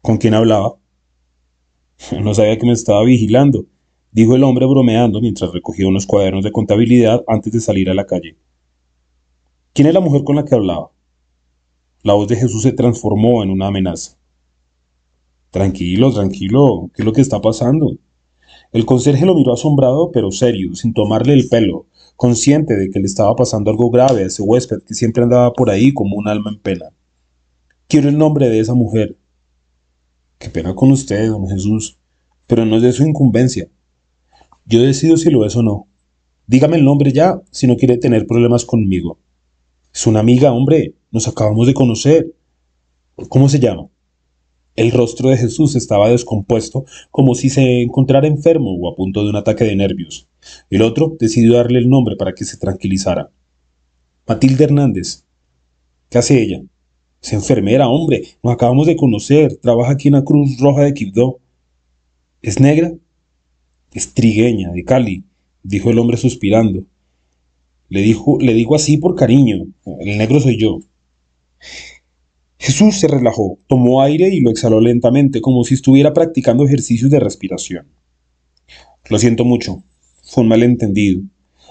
[0.00, 0.79] ¿Con quién hablaba?
[2.22, 3.66] No sabía que me estaba vigilando
[4.12, 8.06] dijo el hombre bromeando mientras recogía unos cuadernos de contabilidad antes de salir a la
[8.06, 8.36] calle.
[9.72, 10.90] ¿Quién es la mujer con la que hablaba?
[12.02, 14.16] La voz de Jesús se transformó en una amenaza.
[15.50, 17.96] Tranquilo, tranquilo, ¿qué es lo que está pasando?
[18.72, 21.86] El conserje lo miró asombrado pero serio, sin tomarle el pelo,
[22.16, 25.70] consciente de que le estaba pasando algo grave a ese huésped que siempre andaba por
[25.70, 26.86] ahí como un alma en pena.
[27.88, 29.16] Quiero el nombre de esa mujer.
[30.40, 31.98] Qué pena con usted, don Jesús,
[32.46, 33.68] pero no es de su incumbencia.
[34.64, 35.86] Yo decido si lo es o no.
[36.46, 39.18] Dígame el nombre ya si no quiere tener problemas conmigo.
[39.92, 40.94] Es una amiga, hombre.
[41.10, 42.34] Nos acabamos de conocer.
[43.28, 43.88] ¿Cómo se llama?
[44.76, 49.28] El rostro de Jesús estaba descompuesto, como si se encontrara enfermo o a punto de
[49.28, 50.26] un ataque de nervios.
[50.70, 53.30] El otro decidió darle el nombre para que se tranquilizara.
[54.26, 55.22] Matilde Hernández.
[56.08, 56.62] ¿Qué hace ella?
[57.22, 58.22] Es enfermera, hombre.
[58.42, 59.56] Nos acabamos de conocer.
[59.56, 61.38] Trabaja aquí en la Cruz Roja de Quibdó.
[62.42, 62.92] ¿Es negra?
[63.92, 65.24] Es trigueña, de Cali,
[65.62, 66.84] dijo el hombre suspirando.
[67.88, 69.66] Le, dijo, le digo así por cariño.
[69.98, 70.80] El negro soy yo.
[72.58, 77.18] Jesús se relajó, tomó aire y lo exhaló lentamente, como si estuviera practicando ejercicios de
[77.18, 77.88] respiración.
[79.08, 79.82] Lo siento mucho.
[80.22, 81.22] Fue un malentendido.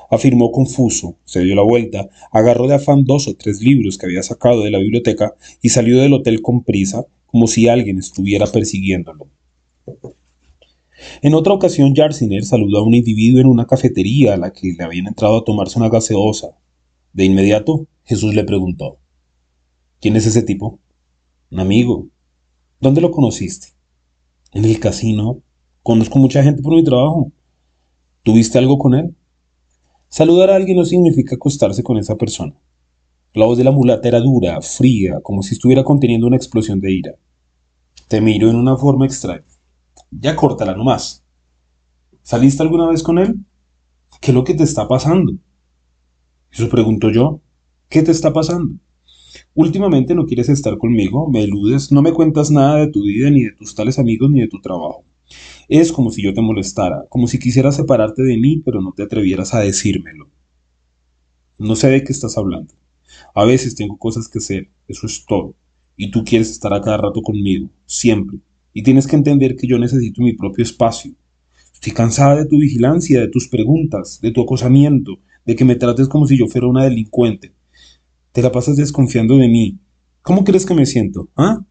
[0.09, 4.23] Afirmó confuso, se dio la vuelta, agarró de afán dos o tres libros que había
[4.23, 9.27] sacado de la biblioteca y salió del hotel con prisa, como si alguien estuviera persiguiéndolo.
[11.21, 14.83] En otra ocasión, Jarsiner saludó a un individuo en una cafetería a la que le
[14.83, 16.57] habían entrado a tomarse una gaseosa.
[17.13, 18.97] De inmediato, Jesús le preguntó,
[20.01, 20.79] ¿Quién es ese tipo?
[21.51, 22.07] Un amigo.
[22.79, 23.69] ¿Dónde lo conociste?
[24.53, 25.41] En el casino.
[25.83, 27.31] Conozco mucha gente por mi trabajo.
[28.23, 29.15] ¿Tuviste algo con él?
[30.09, 32.55] Saludar a alguien no significa acostarse con esa persona.
[33.35, 36.91] La voz de la mulata era dura, fría, como si estuviera conteniendo una explosión de
[36.91, 37.15] ira.
[38.07, 39.45] Te miro en una forma extraña.
[40.09, 41.23] Ya córtala nomás.
[42.23, 43.35] ¿Saliste alguna vez con él?
[44.19, 45.33] ¿Qué es lo que te está pasando?
[46.51, 47.41] Eso pregunto yo.
[47.87, 48.75] ¿Qué te está pasando?
[49.53, 53.43] Últimamente no quieres estar conmigo, me eludes, no me cuentas nada de tu vida, ni
[53.43, 55.03] de tus tales amigos, ni de tu trabajo.
[55.69, 59.03] Es como si yo te molestara, como si quisieras separarte de mí, pero no te
[59.03, 60.27] atrevieras a decírmelo.
[61.59, 62.73] No sé de qué estás hablando.
[63.35, 65.53] A veces tengo cosas que hacer, eso es todo.
[65.95, 68.39] Y tú quieres estar a cada rato conmigo, siempre.
[68.73, 71.13] Y tienes que entender que yo necesito mi propio espacio.
[71.71, 76.07] Estoy cansada de tu vigilancia, de tus preguntas, de tu acosamiento, de que me trates
[76.07, 77.53] como si yo fuera una delincuente.
[78.31, 79.77] Te la pasas desconfiando de mí.
[80.23, 81.29] ¿Cómo crees que me siento?
[81.35, 81.61] ¿Ah?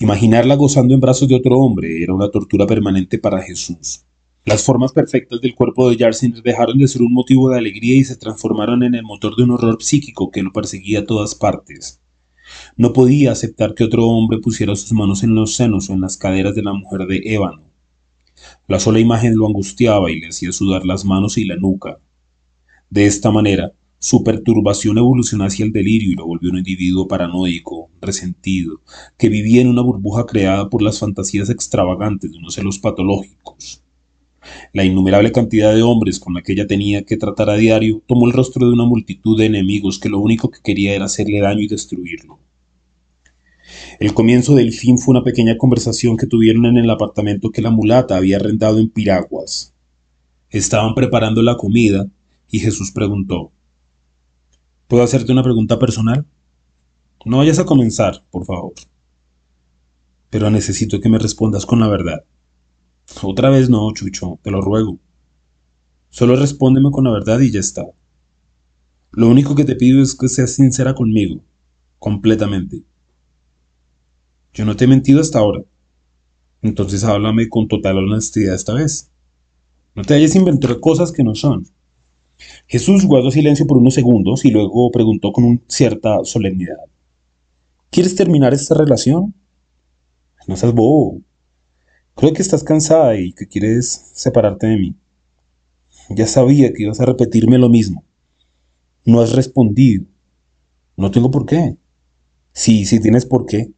[0.00, 4.04] Imaginarla gozando en brazos de otro hombre era una tortura permanente para Jesús.
[4.44, 8.04] Las formas perfectas del cuerpo de Yarsin dejaron de ser un motivo de alegría y
[8.04, 12.00] se transformaron en el motor de un horror psíquico que lo perseguía a todas partes.
[12.76, 16.16] No podía aceptar que otro hombre pusiera sus manos en los senos o en las
[16.16, 17.64] caderas de la mujer de ébano.
[18.68, 21.98] La sola imagen lo angustiaba y le hacía sudar las manos y la nuca.
[22.88, 27.90] De esta manera, su perturbación evolucionó hacia el delirio y lo volvió un individuo paranoico,
[28.00, 28.80] resentido,
[29.16, 33.82] que vivía en una burbuja creada por las fantasías extravagantes de unos celos patológicos.
[34.72, 38.26] La innumerable cantidad de hombres con la que ella tenía que tratar a diario tomó
[38.26, 41.60] el rostro de una multitud de enemigos que lo único que quería era hacerle daño
[41.60, 42.38] y destruirlo.
[43.98, 47.70] El comienzo del fin fue una pequeña conversación que tuvieron en el apartamento que la
[47.70, 49.74] mulata había arrendado en Piraguas.
[50.50, 52.08] Estaban preparando la comida
[52.48, 53.52] y Jesús preguntó
[54.88, 56.26] ¿Puedo hacerte una pregunta personal?
[57.26, 58.72] No vayas a comenzar, por favor.
[60.30, 62.24] Pero necesito que me respondas con la verdad.
[63.22, 64.98] Otra vez no, Chucho, te lo ruego.
[66.08, 67.84] Solo respóndeme con la verdad y ya está.
[69.12, 71.42] Lo único que te pido es que seas sincera conmigo,
[71.98, 72.82] completamente.
[74.54, 75.64] Yo no te he mentido hasta ahora.
[76.62, 79.10] Entonces háblame con total honestidad esta vez.
[79.94, 81.66] No te hayas inventado cosas que no son.
[82.66, 86.76] Jesús guardó silencio por unos segundos y luego preguntó con cierta solemnidad.
[87.90, 89.34] ¿Quieres terminar esta relación?
[90.46, 91.20] No seas bobo.
[92.14, 94.94] Creo que estás cansada y que quieres separarte de mí.
[96.10, 98.04] Ya sabía que ibas a repetirme lo mismo.
[99.04, 100.04] No has respondido.
[100.96, 101.76] No tengo por qué.
[102.52, 103.70] Sí, sí tienes por qué.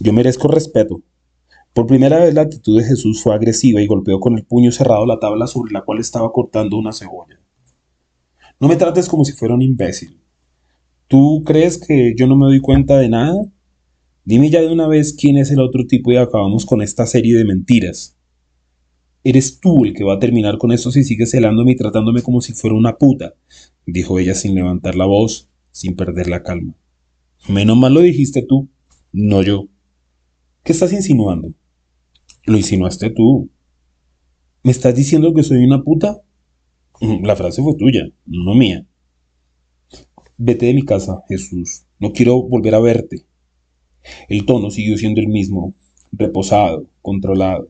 [0.00, 1.02] Yo merezco respeto.
[1.72, 5.06] Por primera vez la actitud de Jesús fue agresiva y golpeó con el puño cerrado
[5.06, 7.40] la tabla sobre la cual estaba cortando una cebolla.
[8.60, 10.18] No me trates como si fuera un imbécil.
[11.08, 13.44] ¿Tú crees que yo no me doy cuenta de nada?
[14.24, 17.36] Dime ya de una vez quién es el otro tipo y acabamos con esta serie
[17.36, 18.16] de mentiras.
[19.22, 22.40] Eres tú el que va a terminar con eso si sigues celándome y tratándome como
[22.40, 23.34] si fuera una puta,
[23.86, 26.74] dijo ella sin levantar la voz, sin perder la calma.
[27.48, 28.68] Menos mal lo dijiste tú,
[29.12, 29.68] no yo.
[30.62, 31.54] ¿Qué estás insinuando?
[32.44, 33.50] Lo insinuaste tú.
[34.62, 36.22] ¿Me estás diciendo que soy una puta?
[37.00, 38.86] La frase fue tuya, no mía.
[40.36, 41.84] Vete de mi casa, Jesús.
[41.98, 43.24] No quiero volver a verte.
[44.28, 45.74] El tono siguió siendo el mismo,
[46.12, 47.68] reposado, controlado.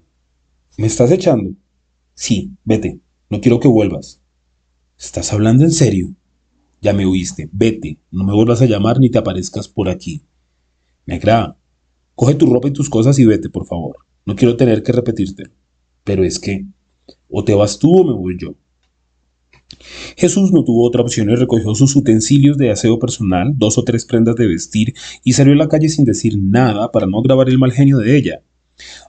[0.77, 1.55] ¿Me estás echando?
[2.15, 3.01] Sí, vete.
[3.31, 4.21] No quiero que vuelvas.
[4.99, 6.15] ¿Estás hablando en serio?
[6.81, 7.49] Ya me oíste.
[7.53, 7.99] Vete.
[8.11, 10.23] No me vuelvas a llamar ni te aparezcas por aquí.
[11.07, 11.57] Negra,
[12.15, 13.97] coge tu ropa y tus cosas y vete, por favor.
[14.27, 15.45] No quiero tener que repetirte.
[16.03, 16.65] Pero es que,
[17.31, 18.55] o te vas tú o me voy yo.
[20.17, 24.05] Jesús no tuvo otra opción y recogió sus utensilios de aseo personal, dos o tres
[24.05, 27.59] prendas de vestir, y salió a la calle sin decir nada para no agravar el
[27.59, 28.43] mal genio de ella.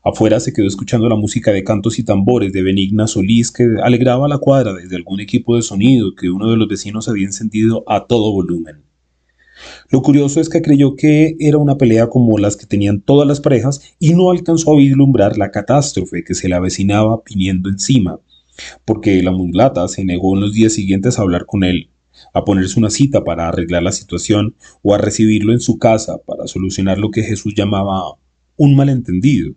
[0.04, 4.28] Afuera se quedó escuchando la música de cantos y tambores de Benigna Solís que alegraba
[4.28, 8.06] la cuadra desde algún equipo de sonido que uno de los vecinos había encendido a
[8.06, 8.84] todo volumen.
[9.90, 13.40] Lo curioso es que creyó que era una pelea como las que tenían todas las
[13.40, 18.20] parejas y no alcanzó a vislumbrar la catástrofe que se le avecinaba viniendo encima
[18.86, 21.90] porque la mulata se negó en los días siguientes a hablar con él,
[22.34, 26.48] a ponerse una cita para arreglar la situación o a recibirlo en su casa para
[26.48, 28.16] solucionar lo que Jesús llamaba
[28.58, 29.54] un malentendido.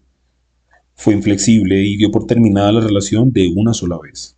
[0.94, 4.36] Fue inflexible y dio por terminada la relación de una sola vez.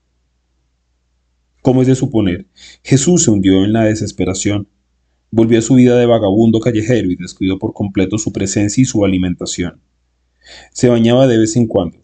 [1.62, 2.46] Como es de suponer,
[2.82, 4.68] Jesús se hundió en la desesperación,
[5.30, 9.04] volvió a su vida de vagabundo callejero y descuidó por completo su presencia y su
[9.04, 9.80] alimentación.
[10.72, 11.98] Se bañaba de vez en cuando,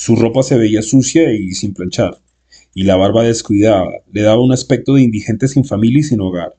[0.00, 2.22] su ropa se veía sucia y sin planchar,
[2.74, 6.56] y la barba descuidada le daba un aspecto de indigente sin familia y sin hogar.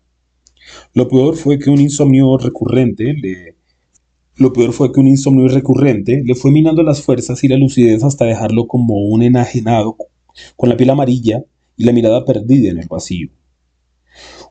[0.93, 3.55] Lo peor fue que un insomnio recurrente le
[4.35, 8.03] lo peor fue que un insomnio recurrente le fue minando las fuerzas y la lucidez
[8.03, 9.97] hasta dejarlo como un enajenado,
[10.55, 11.43] con la piel amarilla
[11.75, 13.29] y la mirada perdida en el vacío.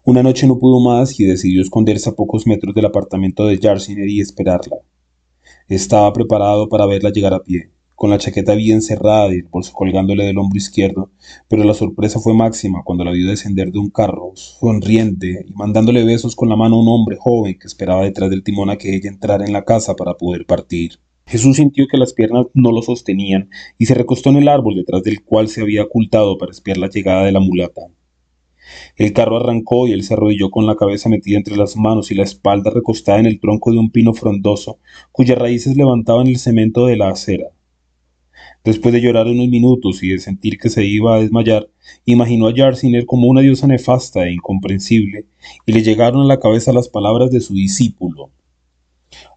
[0.04, 4.08] Una noche no pudo más y decidió esconderse a pocos metros del apartamento de Jarsiner
[4.08, 4.78] y esperarla.
[5.68, 7.70] Estaba preparado para verla llegar a pie,
[8.00, 11.10] con la chaqueta bien cerrada y el bolso colgándole del hombro izquierdo,
[11.48, 16.02] pero la sorpresa fue máxima cuando la vio descender de un carro, sonriente y mandándole
[16.02, 18.96] besos con la mano a un hombre joven que esperaba detrás del timón a que
[18.96, 20.98] ella entrara en la casa para poder partir.
[21.26, 25.02] Jesús sintió que las piernas no lo sostenían y se recostó en el árbol detrás
[25.02, 27.82] del cual se había ocultado para espiar la llegada de la mulata.
[28.96, 32.14] El carro arrancó y él se arrodilló con la cabeza metida entre las manos y
[32.14, 34.78] la espalda recostada en el tronco de un pino frondoso,
[35.12, 37.48] cuyas raíces levantaban el cemento de la acera.
[38.62, 41.70] Después de llorar unos minutos y de sentir que se iba a desmayar,
[42.04, 45.26] imaginó a Jarsiner como una diosa nefasta e incomprensible,
[45.64, 48.30] y le llegaron a la cabeza las palabras de su discípulo.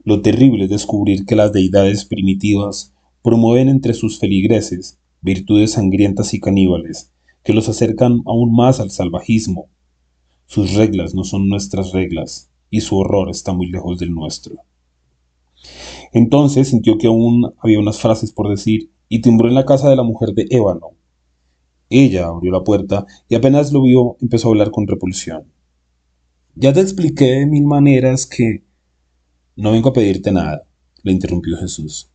[0.03, 6.41] Lo terrible es descubrir que las deidades primitivas promueven entre sus feligreses virtudes sangrientas y
[6.41, 7.11] caníbales,
[7.43, 9.67] que los acercan aún más al salvajismo.
[10.45, 14.57] Sus reglas no son nuestras reglas, y su horror está muy lejos del nuestro.
[16.11, 19.95] Entonces sintió que aún había unas frases por decir y timbró en la casa de
[19.95, 20.97] la mujer de Ébano.
[21.87, 25.53] Ella abrió la puerta y apenas lo vio empezó a hablar con repulsión.
[26.55, 28.63] Ya te expliqué de mil maneras que...
[29.55, 30.63] No vengo a pedirte nada,
[31.03, 32.09] le interrumpió Jesús.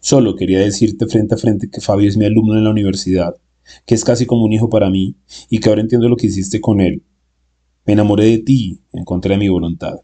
[0.00, 3.34] Solo quería decirte frente a frente que Fabio es mi alumno en la universidad
[3.84, 5.16] que es casi como un hijo para mí
[5.50, 7.02] y que ahora entiendo lo que hiciste con él.
[7.84, 10.00] Me enamoré de ti en contra de mi voluntad.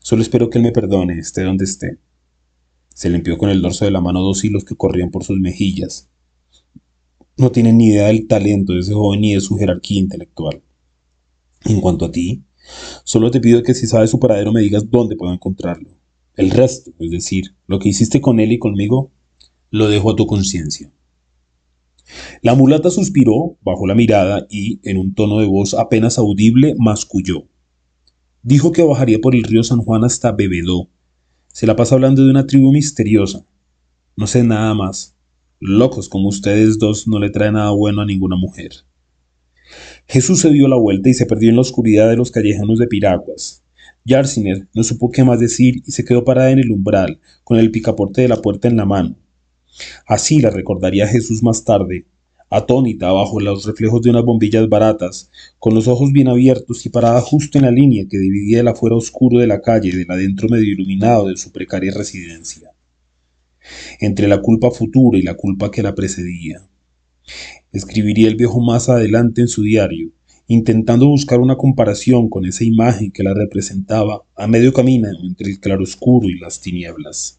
[0.00, 1.98] Solo espero que él me perdone, esté donde esté.
[3.00, 6.10] Se limpió con el dorso de la mano dos hilos que corrían por sus mejillas.
[7.38, 10.60] No tiene ni idea del talento de ese joven ni de su jerarquía intelectual.
[11.64, 12.42] En cuanto a ti,
[13.02, 15.88] solo te pido que si sabes su paradero me digas dónde puedo encontrarlo.
[16.34, 19.10] El resto, es decir, lo que hiciste con él y conmigo,
[19.70, 20.92] lo dejo a tu conciencia.
[22.42, 27.44] La mulata suspiró, bajó la mirada y, en un tono de voz apenas audible, masculló.
[28.42, 30.90] Dijo que bajaría por el río San Juan hasta Bebedó.
[31.52, 33.44] Se la pasa hablando de una tribu misteriosa.
[34.16, 35.16] No sé nada más.
[35.58, 38.70] Locos como ustedes dos no le traen nada bueno a ninguna mujer.
[40.06, 42.86] Jesús se dio la vuelta y se perdió en la oscuridad de los callejones de
[42.86, 43.62] Piraguas.
[44.04, 47.70] Yarsiner no supo qué más decir y se quedó parada en el umbral, con el
[47.70, 49.16] picaporte de la puerta en la mano.
[50.06, 52.06] Así la recordaría Jesús más tarde,
[52.50, 57.20] atónita bajo los reflejos de unas bombillas baratas, con los ojos bien abiertos y parada
[57.20, 60.72] justo en la línea que dividía el afuera oscuro de la calle del adentro medio
[60.72, 62.72] iluminado de su precaria residencia.
[64.00, 66.66] Entre la culpa futura y la culpa que la precedía.
[67.72, 70.10] Escribiría el viejo más adelante en su diario,
[70.48, 75.60] intentando buscar una comparación con esa imagen que la representaba a medio camino entre el
[75.60, 77.38] claroscuro y las tinieblas.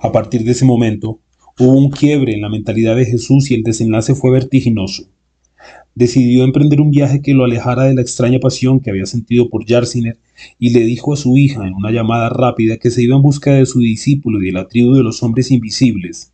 [0.00, 1.20] A partir de ese momento,
[1.58, 5.04] hubo un quiebre en la mentalidad de Jesús y el desenlace fue vertiginoso.
[5.94, 9.64] Decidió emprender un viaje que lo alejara de la extraña pasión que había sentido por
[9.64, 10.18] Jarsiner
[10.58, 13.52] y le dijo a su hija en una llamada rápida que se iba en busca
[13.52, 16.32] de su discípulo y de la tribu de los hombres invisibles,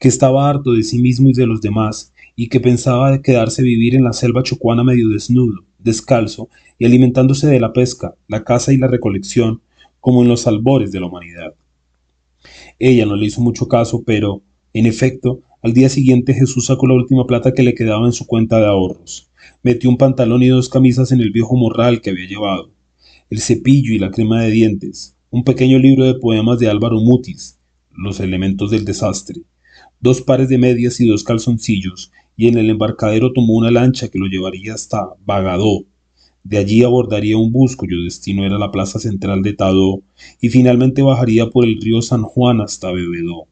[0.00, 3.94] que estaba harto de sí mismo y de los demás y que pensaba quedarse vivir
[3.94, 8.76] en la selva chocuana medio desnudo, descalzo y alimentándose de la pesca, la caza y
[8.76, 9.62] la recolección,
[10.00, 11.54] como en los albores de la humanidad.
[12.78, 14.42] Ella no le hizo mucho caso, pero,
[14.78, 18.26] en efecto, al día siguiente Jesús sacó la última plata que le quedaba en su
[18.26, 19.30] cuenta de ahorros.
[19.62, 22.70] Metió un pantalón y dos camisas en el viejo morral que había llevado,
[23.30, 27.58] el cepillo y la crema de dientes, un pequeño libro de poemas de Álvaro Mutis,
[27.90, 29.40] Los elementos del desastre,
[30.00, 34.18] dos pares de medias y dos calzoncillos, y en el embarcadero tomó una lancha que
[34.18, 35.86] lo llevaría hasta Bagadó,
[36.48, 40.02] de allí abordaría un bus cuyo destino era la plaza central de Tadó
[40.40, 43.48] y finalmente bajaría por el río San Juan hasta Bebedó.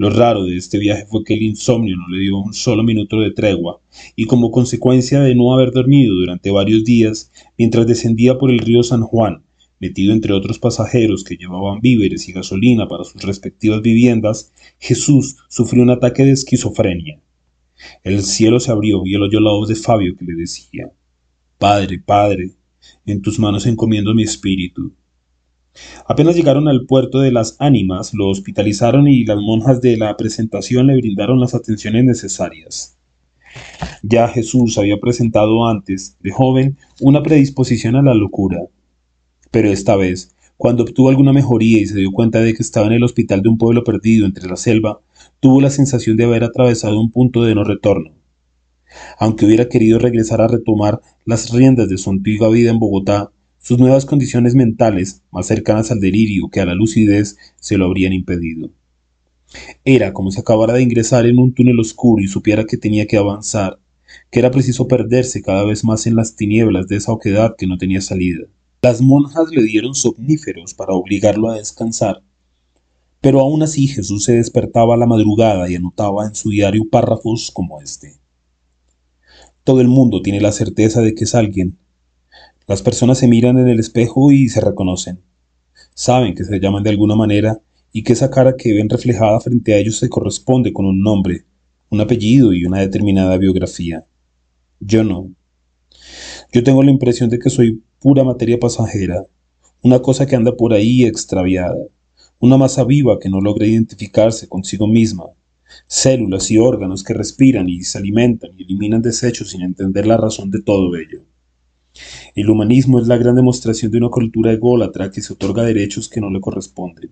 [0.00, 3.20] Lo raro de este viaje fue que el insomnio no le dio un solo minuto
[3.20, 3.82] de tregua,
[4.16, 8.82] y como consecuencia de no haber dormido durante varios días, mientras descendía por el río
[8.82, 9.42] San Juan,
[9.78, 15.82] metido entre otros pasajeros que llevaban víveres y gasolina para sus respectivas viviendas, Jesús sufrió
[15.82, 17.20] un ataque de esquizofrenia.
[18.02, 20.90] El cielo se abrió y él oyó la voz de Fabio que le decía
[21.58, 22.52] Padre, Padre,
[23.04, 24.94] en tus manos encomiendo mi espíritu.
[26.06, 30.88] Apenas llegaron al puerto de las ánimas, lo hospitalizaron y las monjas de la presentación
[30.88, 32.96] le brindaron las atenciones necesarias.
[34.02, 38.60] Ya Jesús había presentado antes, de joven, una predisposición a la locura.
[39.50, 42.92] Pero esta vez, cuando obtuvo alguna mejoría y se dio cuenta de que estaba en
[42.92, 45.00] el hospital de un pueblo perdido entre la selva,
[45.40, 48.12] tuvo la sensación de haber atravesado un punto de no retorno.
[49.18, 53.30] Aunque hubiera querido regresar a retomar las riendas de su antigua vida en Bogotá,
[53.60, 58.12] sus nuevas condiciones mentales, más cercanas al delirio que a la lucidez, se lo habrían
[58.12, 58.70] impedido.
[59.84, 63.18] Era como si acabara de ingresar en un túnel oscuro y supiera que tenía que
[63.18, 63.78] avanzar,
[64.30, 67.76] que era preciso perderse cada vez más en las tinieblas de esa oquedad que no
[67.76, 68.46] tenía salida.
[68.82, 72.22] Las monjas le dieron somníferos para obligarlo a descansar,
[73.20, 77.50] pero aún así Jesús se despertaba a la madrugada y anotaba en su diario párrafos
[77.52, 78.16] como este.
[79.64, 81.76] Todo el mundo tiene la certeza de que es alguien,
[82.70, 85.18] las personas se miran en el espejo y se reconocen.
[85.92, 87.60] Saben que se llaman de alguna manera
[87.92, 91.46] y que esa cara que ven reflejada frente a ellos se corresponde con un nombre,
[91.88, 94.06] un apellido y una determinada biografía.
[94.78, 95.32] Yo no.
[96.52, 99.26] Yo tengo la impresión de que soy pura materia pasajera,
[99.82, 101.88] una cosa que anda por ahí extraviada,
[102.38, 105.24] una masa viva que no logra identificarse consigo misma,
[105.88, 110.52] células y órganos que respiran y se alimentan y eliminan desechos sin entender la razón
[110.52, 111.24] de todo ello.
[112.34, 116.20] El humanismo es la gran demostración de una cultura ególatra que se otorga derechos que
[116.20, 117.10] no le corresponden.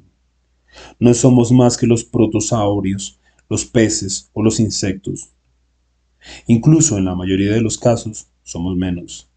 [0.98, 5.32] No somos más que los protosaurios, los peces o los insectos.
[6.46, 9.28] Incluso en la mayoría de los casos somos menos.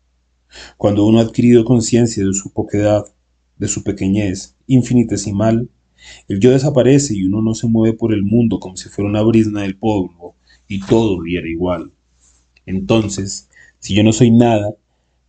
[0.78, 3.06] Cuando uno ha adquirido conciencia de su poquedad,
[3.58, 5.70] de su pequeñez infinitesimal,
[6.28, 9.22] el yo desaparece y uno no se mueve por el mundo como si fuera una
[9.22, 10.36] brisna del polvo
[10.68, 11.92] y todo diera igual.
[12.66, 13.50] Entonces,
[13.80, 14.74] si yo no soy nada,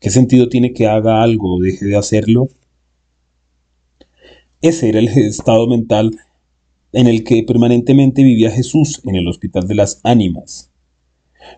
[0.03, 2.49] ¿Qué sentido tiene que haga algo o deje de hacerlo?
[4.61, 6.19] Ese era el estado mental
[6.93, 10.73] en el que permanentemente vivía Jesús en el Hospital de las Ánimas.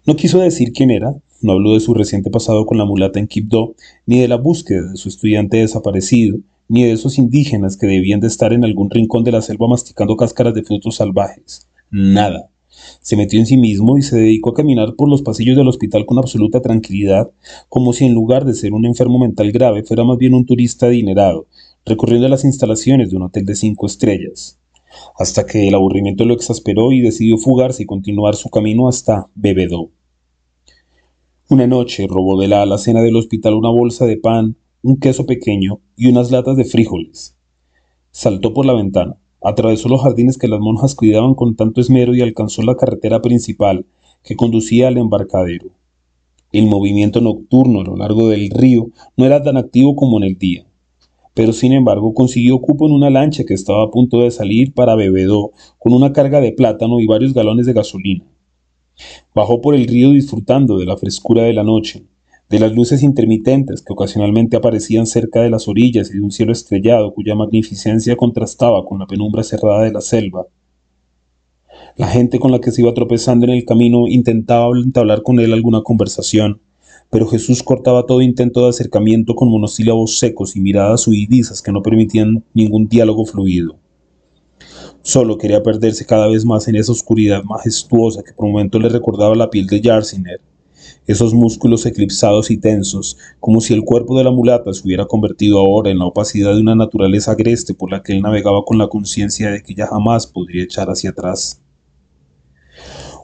[0.06, 3.28] No quiso decir quién era, no habló de su reciente pasado con la mulata en
[3.28, 6.38] Quibdó, ni de la búsqueda de su estudiante desaparecido,
[6.68, 10.18] ni de esos indígenas que debían de estar en algún rincón de la selva masticando
[10.18, 11.66] cáscaras de frutos salvajes.
[11.90, 12.50] Nada.
[13.00, 16.06] Se metió en sí mismo y se dedicó a caminar por los pasillos del hospital
[16.06, 17.30] con absoluta tranquilidad,
[17.68, 20.86] como si en lugar de ser un enfermo mental grave fuera más bien un turista
[20.86, 21.46] adinerado,
[21.84, 24.58] recorriendo las instalaciones de un hotel de cinco estrellas,
[25.18, 29.90] hasta que el aburrimiento lo exasperó y decidió fugarse y continuar su camino hasta Bebedó.
[31.50, 35.80] Una noche robó de la alacena del hospital una bolsa de pan, un queso pequeño
[35.96, 37.36] y unas latas de frijoles.
[38.10, 42.22] Saltó por la ventana, Atravesó los jardines que las monjas cuidaban con tanto esmero y
[42.22, 43.84] alcanzó la carretera principal
[44.22, 45.66] que conducía al embarcadero.
[46.50, 48.88] El movimiento nocturno a lo largo del río
[49.18, 50.64] no era tan activo como en el día,
[51.34, 54.94] pero sin embargo consiguió cupo en una lancha que estaba a punto de salir para
[54.94, 58.24] Bebedó con una carga de plátano y varios galones de gasolina.
[59.34, 62.06] Bajó por el río disfrutando de la frescura de la noche,
[62.50, 66.52] de las luces intermitentes que ocasionalmente aparecían cerca de las orillas y de un cielo
[66.52, 70.46] estrellado cuya magnificencia contrastaba con la penumbra cerrada de la selva.
[71.96, 75.52] La gente con la que se iba tropezando en el camino intentaba entablar con él
[75.52, 76.60] alguna conversación,
[77.10, 81.82] pero Jesús cortaba todo intento de acercamiento con monosílabos secos y miradas huidizas que no
[81.82, 83.76] permitían ningún diálogo fluido.
[85.02, 89.34] Solo quería perderse cada vez más en esa oscuridad majestuosa que por momento le recordaba
[89.34, 90.40] la piel de Jarsinet
[91.06, 95.58] esos músculos eclipsados y tensos, como si el cuerpo de la mulata se hubiera convertido
[95.58, 98.88] ahora en la opacidad de una naturaleza agreste por la que él navegaba con la
[98.88, 101.60] conciencia de que ya jamás podría echar hacia atrás.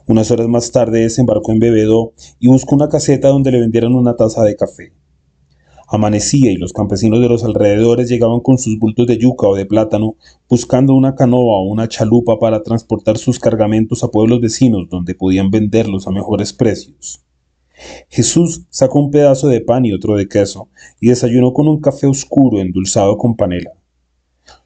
[0.07, 4.15] Unas horas más tarde desembarcó en Bebedó y buscó una caseta donde le vendieran una
[4.15, 4.93] taza de café.
[5.87, 9.65] Amanecía y los campesinos de los alrededores llegaban con sus bultos de yuca o de
[9.65, 10.15] plátano,
[10.49, 15.51] buscando una canoa o una chalupa para transportar sus cargamentos a pueblos vecinos donde podían
[15.51, 17.25] venderlos a mejores precios.
[18.09, 22.07] Jesús sacó un pedazo de pan y otro de queso, y desayunó con un café
[22.07, 23.71] oscuro endulzado con panela.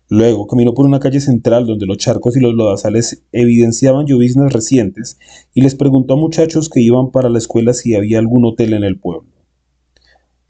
[0.08, 5.18] Luego caminó por una calle central donde los charcos y los lodazales evidenciaban lloviznas recientes
[5.54, 8.84] y les preguntó a muchachos que iban para la escuela si había algún hotel en
[8.84, 9.26] el pueblo.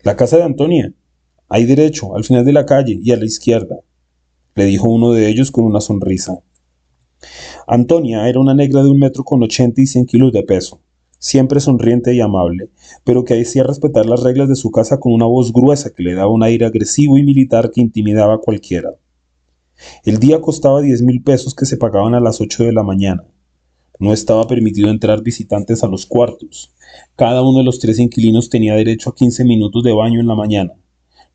[0.02, 0.94] La casa de Antonia.
[1.48, 3.78] Hay derecho, al final de la calle y a la izquierda,
[4.56, 6.40] le dijo uno de ellos con una sonrisa.
[7.68, 10.82] Antonia era una negra de un metro con ochenta y cien kilos de peso
[11.20, 12.70] siempre sonriente y amable,
[13.04, 16.14] pero que hacía respetar las reglas de su casa con una voz gruesa que le
[16.14, 18.92] daba un aire agresivo y militar que intimidaba a cualquiera.
[20.04, 23.24] El día costaba diez mil pesos que se pagaban a las ocho de la mañana.
[24.00, 26.74] No estaba permitido entrar visitantes a los cuartos.
[27.16, 30.36] Cada uno de los tres inquilinos tenía derecho a quince minutos de baño en la
[30.36, 30.74] mañana.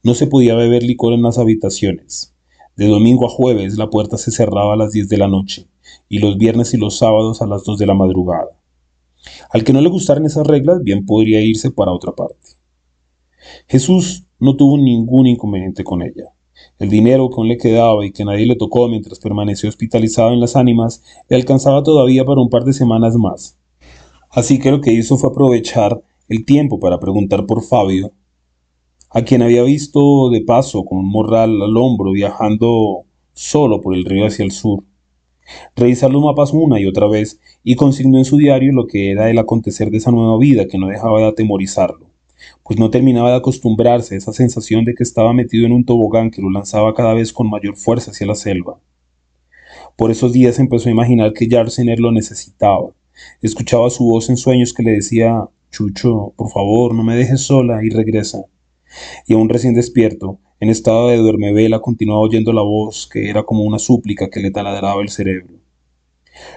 [0.03, 2.35] No se podía beber licor en las habitaciones.
[2.77, 5.67] De domingo a jueves la puerta se cerraba a las 10 de la noche
[6.09, 8.60] y los viernes y los sábados a las 2 de la madrugada.
[9.51, 12.51] Al que no le gustaran esas reglas, bien podría irse para otra parte.
[13.67, 16.33] Jesús no tuvo ningún inconveniente con ella.
[16.79, 20.41] El dinero que aún le quedaba y que nadie le tocó mientras permaneció hospitalizado en
[20.41, 23.59] las ánimas le alcanzaba todavía para un par de semanas más.
[24.31, 28.13] Así que lo que hizo fue aprovechar el tiempo para preguntar por Fabio,
[29.11, 34.05] a quien había visto de paso con un morral al hombro viajando solo por el
[34.05, 34.85] río hacia el sur.
[35.77, 39.31] Revisar los mapas una y otra vez y consignó en su diario lo que era
[39.31, 42.07] el acontecer de esa nueva vida que no dejaba de atemorizarlo,
[42.63, 46.31] pues no terminaba de acostumbrarse a esa sensación de que estaba metido en un tobogán
[46.31, 48.79] que lo lanzaba cada vez con mayor fuerza hacia la selva.
[49.97, 52.91] Por esos días empezó a imaginar que Jarsener lo necesitaba.
[53.43, 57.85] Escuchaba su voz en sueños que le decía, Chucho, por favor, no me dejes sola
[57.85, 58.45] y regresa
[59.27, 63.65] y aún recién despierto, en estado de duermevela, continuaba oyendo la voz que era como
[63.65, 65.55] una súplica que le taladraba el cerebro.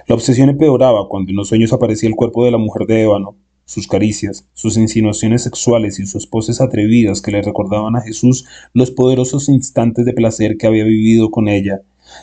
[0.06, 3.36] La obsesión empeoraba cuando en los sueños aparecía el cuerpo de la mujer de ébano,
[3.64, 8.90] sus caricias, sus insinuaciones sexuales y sus poses atrevidas que le recordaban a Jesús los
[8.90, 11.80] poderosos instantes de placer que había vivido con ella,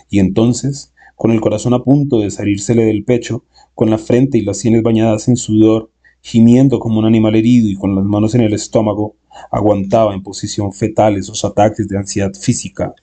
[0.10, 3.44] y entonces, con el corazón a punto de salírsele del pecho,
[3.74, 5.91] con la frente y las sienes bañadas en sudor,
[6.22, 9.16] gimiendo como un animal herido y con las manos en el estómago,
[9.50, 12.94] aguantaba en posición fetal esos ataques de ansiedad física,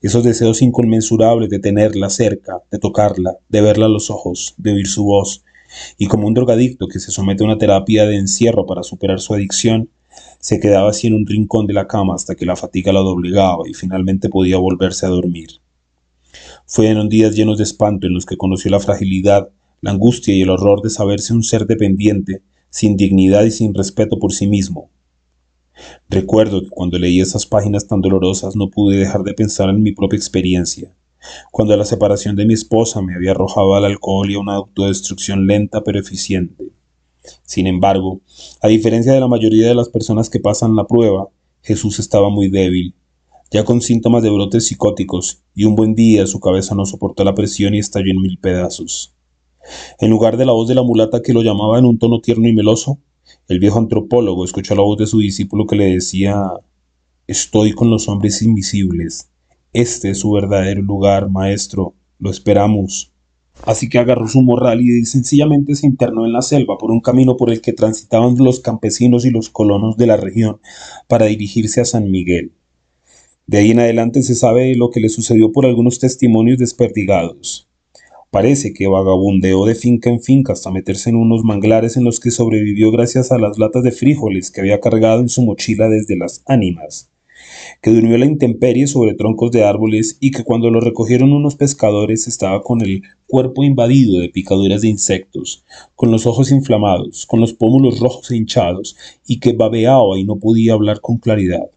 [0.00, 4.86] esos deseos inconmensurables de tenerla cerca, de tocarla, de verla a los ojos, de oír
[4.86, 5.42] su voz,
[5.96, 9.34] y como un drogadicto que se somete a una terapia de encierro para superar su
[9.34, 9.90] adicción,
[10.40, 13.68] se quedaba así en un rincón de la cama hasta que la fatiga la doblegaba
[13.68, 15.48] y finalmente podía volverse a dormir.
[16.66, 19.48] Fueron días llenos de espanto en los que conoció la fragilidad,
[19.80, 24.18] la angustia y el horror de saberse un ser dependiente, sin dignidad y sin respeto
[24.18, 24.90] por sí mismo,
[26.08, 29.92] Recuerdo que cuando leí esas páginas tan dolorosas no pude dejar de pensar en mi
[29.92, 30.94] propia experiencia,
[31.50, 35.46] cuando la separación de mi esposa me había arrojado al alcohol y a una autodestrucción
[35.46, 36.72] lenta pero eficiente.
[37.44, 38.20] Sin embargo,
[38.60, 41.28] a diferencia de la mayoría de las personas que pasan la prueba,
[41.62, 42.94] Jesús estaba muy débil,
[43.50, 47.34] ya con síntomas de brotes psicóticos, y un buen día su cabeza no soportó la
[47.34, 49.14] presión y estalló en mil pedazos.
[49.98, 52.48] En lugar de la voz de la mulata que lo llamaba en un tono tierno
[52.48, 52.98] y meloso,
[53.48, 56.52] el viejo antropólogo escuchó la voz de su discípulo que le decía,
[57.26, 59.28] Estoy con los hombres invisibles.
[59.74, 61.94] Este es su verdadero lugar, maestro.
[62.18, 63.12] Lo esperamos.
[63.66, 67.36] Así que agarró su morral y sencillamente se internó en la selva por un camino
[67.36, 70.60] por el que transitaban los campesinos y los colonos de la región
[71.06, 72.52] para dirigirse a San Miguel.
[73.46, 77.67] De ahí en adelante se sabe lo que le sucedió por algunos testimonios desperdigados.
[78.30, 82.30] Parece que vagabundeó de finca en finca hasta meterse en unos manglares en los que
[82.30, 86.42] sobrevivió gracias a las latas de frijoles que había cargado en su mochila desde las
[86.44, 87.10] ánimas,
[87.80, 92.28] que durmió la intemperie sobre troncos de árboles y que cuando lo recogieron unos pescadores
[92.28, 95.64] estaba con el cuerpo invadido de picaduras de insectos,
[95.94, 98.94] con los ojos inflamados, con los pómulos rojos e hinchados,
[99.26, 101.70] y que babeaba y no podía hablar con claridad.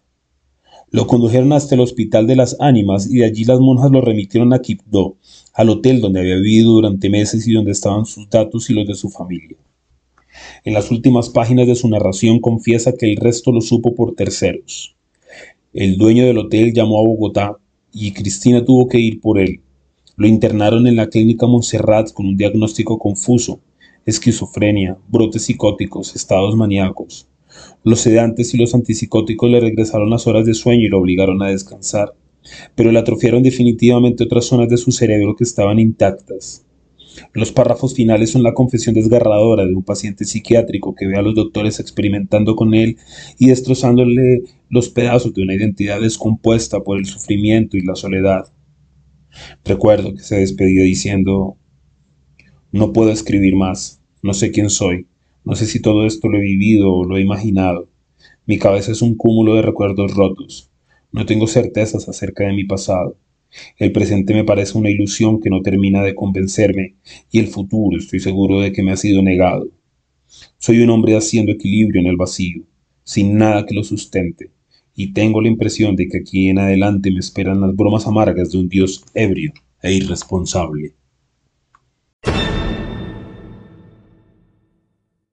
[0.90, 4.52] Lo condujeron hasta el hospital de las ánimas y de allí las monjas lo remitieron
[4.52, 5.16] a Quibdó,
[5.52, 8.94] al hotel donde había vivido durante meses y donde estaban sus datos y los de
[8.94, 9.56] su familia.
[10.64, 14.96] En las últimas páginas de su narración confiesa que el resto lo supo por terceros.
[15.72, 17.56] El dueño del hotel llamó a Bogotá
[17.92, 19.60] y Cristina tuvo que ir por él.
[20.16, 23.60] Lo internaron en la clínica Montserrat con un diagnóstico confuso,
[24.06, 27.26] esquizofrenia, brotes psicóticos, estados maníacos.
[27.84, 31.48] Los sedantes y los antipsicóticos le regresaron las horas de sueño y lo obligaron a
[31.48, 32.14] descansar
[32.74, 36.64] pero le atrofiaron definitivamente otras zonas de su cerebro que estaban intactas.
[37.34, 41.34] Los párrafos finales son la confesión desgarradora de un paciente psiquiátrico que ve a los
[41.34, 42.96] doctores experimentando con él
[43.38, 48.52] y destrozándole los pedazos de una identidad descompuesta por el sufrimiento y la soledad.
[49.64, 51.56] Recuerdo que se despedía diciendo,
[52.70, 55.06] no puedo escribir más, no sé quién soy,
[55.44, 57.88] no sé si todo esto lo he vivido o lo he imaginado.
[58.46, 60.71] Mi cabeza es un cúmulo de recuerdos rotos,
[61.12, 63.16] no tengo certezas acerca de mi pasado.
[63.78, 66.94] El presente me parece una ilusión que no termina de convencerme
[67.30, 69.68] y el futuro estoy seguro de que me ha sido negado.
[70.58, 72.62] Soy un hombre haciendo equilibrio en el vacío,
[73.04, 74.50] sin nada que lo sustente,
[74.96, 78.58] y tengo la impresión de que aquí en adelante me esperan las bromas amargas de
[78.58, 79.52] un Dios ebrio
[79.82, 80.94] e irresponsable.